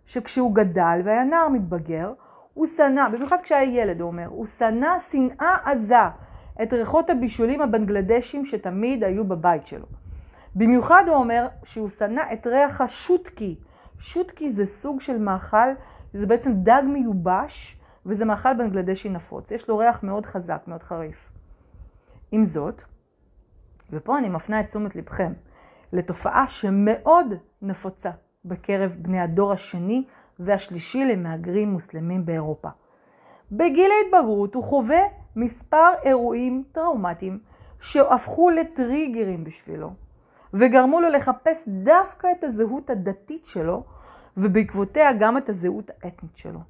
שכשהוא 0.07 0.55
גדל 0.55 1.01
והיה 1.05 1.25
נער 1.25 1.49
מתבגר, 1.49 2.13
הוא 2.55 2.67
שנא, 2.67 3.09
במיוחד 3.09 3.37
כשהיה 3.43 3.83
ילד 3.83 4.01
הוא 4.01 4.09
אומר, 4.09 4.27
הוא 4.27 4.47
שנא 4.47 4.99
שנאה 5.11 5.57
עזה 5.65 6.09
את 6.63 6.73
ריחות 6.73 7.11
הבישולים 7.11 7.61
הבנגלדשים 7.61 8.45
שתמיד 8.45 9.05
היו 9.05 9.25
בבית 9.25 9.67
שלו. 9.67 9.87
במיוחד 10.55 11.05
הוא 11.07 11.17
אומר 11.17 11.47
שהוא 11.65 11.89
שנא 11.89 12.23
את 12.33 12.47
ריח 12.47 12.81
השוטקי. 12.81 13.57
שוטקי 13.99 14.51
זה 14.51 14.67
סוג 14.67 15.01
של 15.01 15.19
מאכל, 15.19 15.69
זה 16.13 16.27
בעצם 16.27 16.53
דג 16.55 16.83
מיובש, 16.87 17.81
וזה 18.07 18.25
מאכל 18.25 18.55
בנגלדשי 18.55 19.09
נפוץ. 19.09 19.51
יש 19.51 19.69
לו 19.69 19.79
ריח 19.79 20.03
מאוד 20.03 20.27
חזק, 20.27 20.63
מאוד 20.67 20.83
חריף. 20.83 21.33
עם 22.33 22.45
זאת, 22.45 22.83
ופה 23.91 24.19
אני 24.19 24.29
מפנה 24.29 24.61
את 24.61 24.69
תשומת 24.69 24.97
לבכם 24.97 25.33
לתופעה 25.93 26.49
שמאוד 26.49 27.27
נפוצה 27.63 28.11
בקרב 28.45 28.97
בני 28.99 29.21
הדור 29.21 29.53
השני 29.53 30.05
והשלישי 30.39 31.05
למהגרים 31.05 31.69
מוסלמים 31.69 32.27
באירופה. 32.27 32.69
בגיל 33.53 33.91
ההתבגרות 33.91 34.55
הוא 34.55 34.65
חווה 34.65 35.01
מספר 35.37 35.93
אירועים 36.03 36.65
טראומטיים 36.73 37.39
שהפכו 37.81 38.51
לטריגרים 38.51 39.45
בשבילו 39.45 39.91
וגרמו 40.55 41.01
לו 41.01 41.09
לחפש 41.09 41.69
דווקא 41.69 42.29
את 42.39 42.45
הזהות 42.45 42.91
הדתית 42.91 43.45
שלו 43.45 43.85
ובעקבותיה 44.37 45.13
גם 45.13 45.39
את 45.39 45.49
הזהות 45.49 45.91
האתנית 46.03 46.37
שלו. 46.37 46.61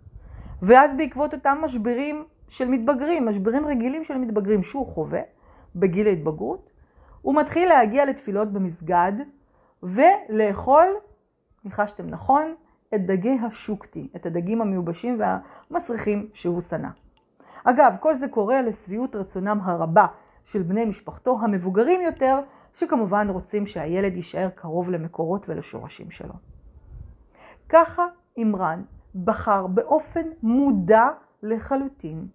ואז 0.63 0.97
בעקבות 0.97 1.35
אותם 1.35 1.59
משברים 1.63 2.25
של 2.49 2.69
מתבגרים, 2.69 3.29
משברים 3.29 3.67
רגילים 3.67 4.05
של 4.05 4.19
מתבגרים 4.19 4.63
שהוא 4.63 4.87
חווה 4.87 5.21
בגיל 5.77 6.07
ההתבגרות, 6.07 6.71
הוא 7.23 7.35
מתחיל 7.35 7.69
להגיע 7.69 8.05
לתפילות 8.05 8.53
במסגד 8.53 9.13
ולאכול, 9.83 10.87
ניחשתם 11.65 12.07
נכון, 12.07 12.55
את 12.95 13.07
דגי 13.07 13.39
השוקטי, 13.47 14.09
את 14.17 14.27
הדגים 14.27 14.61
המיובשים 14.61 15.21
והמסריחים 15.21 16.29
שהוא 16.33 16.63
שנא. 16.63 16.89
אגב, 17.65 17.97
כל 18.01 18.15
זה 18.15 18.29
קורה 18.29 18.63
לשביעות 18.63 19.17
רצונם 19.17 19.61
הרבה 19.63 20.07
של 20.45 20.63
בני 20.63 20.85
משפחתו 20.85 21.39
המבוגרים 21.41 22.01
יותר, 22.01 22.41
שכמובן 22.75 23.29
רוצים 23.31 23.67
שהילד 23.67 24.17
יישאר 24.17 24.49
קרוב 24.55 24.91
למקורות 24.91 25.49
ולשורשים 25.49 26.11
שלו. 26.11 26.35
ככה 27.71 28.07
אימרן 28.37 28.83
בחר 29.25 29.67
באופן 29.67 30.27
מודע 30.43 31.09
לחלוטין 31.43 32.27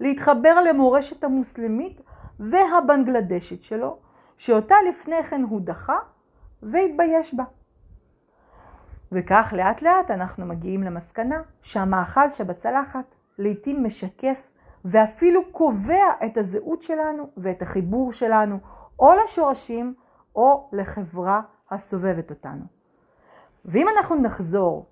להתחבר 0.00 0.60
למורשת 0.60 1.24
המוסלמית 1.24 2.00
והבנגלדשית 2.40 3.62
שלו, 3.62 3.98
שאותה 4.36 4.74
לפני 4.88 5.22
כן 5.22 5.42
הוא 5.42 5.60
דחה 5.60 5.96
והתבייש 6.62 7.34
בה. 7.34 7.44
וכך 9.12 9.52
לאט 9.56 9.82
לאט 9.82 10.10
אנחנו 10.10 10.46
מגיעים 10.46 10.82
למסקנה 10.82 11.42
שהמאכל 11.62 12.30
שבצלחת 12.30 13.14
לעתים 13.38 13.84
משקף 13.84 14.50
ואפילו 14.84 15.52
קובע 15.52 16.04
את 16.26 16.36
הזהות 16.36 16.82
שלנו 16.82 17.30
ואת 17.36 17.62
החיבור 17.62 18.12
שלנו 18.12 18.58
או 18.98 19.14
לשורשים 19.24 19.94
או 20.36 20.70
לחברה 20.72 21.40
הסובבת 21.70 22.30
אותנו. 22.30 22.77
ואם 23.68 23.86
אנחנו 23.96 24.16
נחזור 24.16 24.86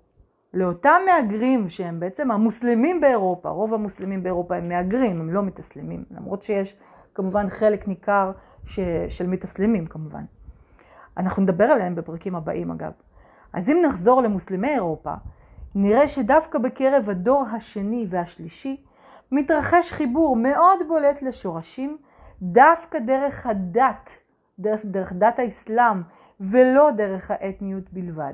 לאותם 0.53 1.01
מהגרים 1.05 1.69
שהם 1.69 1.99
בעצם 1.99 2.31
המוסלמים 2.31 3.01
באירופה, 3.01 3.49
רוב 3.49 3.73
המוסלמים 3.73 4.23
באירופה 4.23 4.55
הם 4.55 4.69
מהגרים, 4.69 5.19
הם 5.19 5.29
לא 5.29 5.43
מתאסלמים, 5.43 6.03
למרות 6.11 6.41
שיש 6.41 6.79
כמובן 7.13 7.49
חלק 7.49 7.87
ניכר 7.87 8.31
ש... 8.65 8.79
של 9.09 9.27
מתאסלמים 9.27 9.85
כמובן. 9.85 10.23
אנחנו 11.17 11.43
נדבר 11.43 11.63
עליהם 11.63 11.95
בפרקים 11.95 12.35
הבאים 12.35 12.71
אגב. 12.71 12.91
אז 13.53 13.69
אם 13.69 13.81
נחזור 13.85 14.21
למוסלמי 14.21 14.69
אירופה, 14.69 15.13
נראה 15.75 16.07
שדווקא 16.07 16.59
בקרב 16.59 17.09
הדור 17.09 17.45
השני 17.51 18.05
והשלישי 18.09 18.83
מתרחש 19.31 19.91
חיבור 19.91 20.35
מאוד 20.35 20.79
בולט 20.87 21.21
לשורשים, 21.21 21.97
דווקא 22.41 22.99
דרך 22.99 23.45
הדת, 23.45 24.17
דרך, 24.59 24.85
דרך 24.85 25.13
דת 25.13 25.39
האסלאם, 25.39 26.01
ולא 26.39 26.91
דרך 26.91 27.31
האתניות 27.31 27.93
בלבד. 27.93 28.33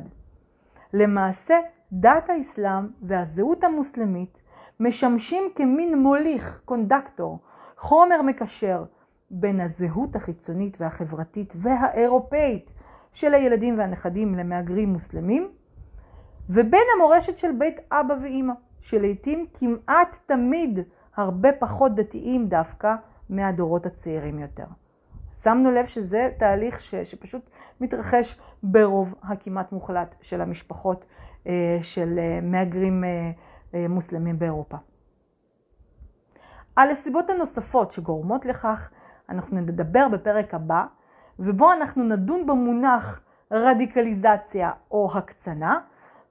למעשה, 0.93 1.59
דת 1.91 2.29
האסלאם 2.29 2.87
והזהות 3.01 3.63
המוסלמית 3.63 4.41
משמשים 4.79 5.43
כמין 5.55 5.99
מוליך, 5.99 6.61
קונדקטור, 6.65 7.39
חומר 7.77 8.21
מקשר 8.21 8.83
בין 9.31 9.59
הזהות 9.59 10.15
החיצונית 10.15 10.77
והחברתית 10.81 11.53
והאירופאית 11.55 12.71
של 13.11 13.33
הילדים 13.33 13.77
והנכדים 13.77 14.35
למהגרים 14.35 14.89
מוסלמים, 14.89 15.49
ובין 16.49 16.83
המורשת 16.95 17.37
של 17.37 17.51
בית 17.51 17.75
אבא 17.91 18.13
ואימא, 18.21 18.53
שלעיתים 18.81 19.45
כמעט 19.53 20.19
תמיד 20.25 20.79
הרבה 21.15 21.49
פחות 21.59 21.95
דתיים 21.95 22.47
דווקא 22.47 22.95
מהדורות 23.29 23.85
הצעירים 23.85 24.39
יותר. 24.39 24.65
שמנו 25.43 25.71
לב 25.71 25.85
שזה 25.85 26.29
תהליך 26.37 26.79
ש, 26.79 26.95
שפשוט 26.95 27.49
מתרחש 27.81 28.39
ברוב 28.63 29.15
הכמעט 29.23 29.71
מוחלט 29.71 30.15
של 30.21 30.41
המשפחות 30.41 31.05
אה, 31.47 31.77
של 31.81 32.19
אה, 32.19 32.39
מהגרים 32.41 33.03
אה, 33.03 33.87
מוסלמים 33.89 34.39
באירופה. 34.39 34.77
על 36.75 36.89
הסיבות 36.89 37.29
הנוספות 37.29 37.91
שגורמות 37.91 38.45
לכך 38.45 38.91
אנחנו 39.29 39.61
נדבר 39.61 40.07
בפרק 40.07 40.53
הבא, 40.53 40.85
ובו 41.39 41.73
אנחנו 41.73 42.03
נדון 42.03 42.45
במונח 42.45 43.21
רדיקליזציה 43.51 44.71
או 44.91 45.11
הקצנה, 45.17 45.79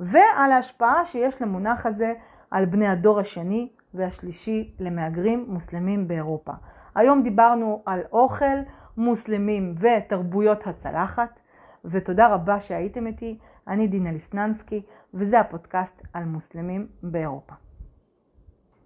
ועל 0.00 0.52
ההשפעה 0.52 1.04
שיש 1.04 1.42
למונח 1.42 1.86
הזה 1.86 2.12
על 2.50 2.64
בני 2.64 2.86
הדור 2.86 3.20
השני 3.20 3.72
והשלישי 3.94 4.74
למהגרים 4.78 5.44
מוסלמים 5.48 6.08
באירופה. 6.08 6.52
היום 6.94 7.22
דיברנו 7.22 7.82
על 7.86 8.00
אוכל, 8.12 8.58
מוסלמים 8.96 9.74
ותרבויות 9.78 10.66
הצלחת, 10.66 11.40
ותודה 11.84 12.34
רבה 12.34 12.60
שהייתם 12.60 13.06
איתי. 13.06 13.38
אני 13.68 13.88
דינה 13.88 14.12
ליסננסקי, 14.12 14.82
וזה 15.14 15.40
הפודקאסט 15.40 16.02
על 16.12 16.24
מוסלמים 16.24 16.86
באירופה. 17.02 17.54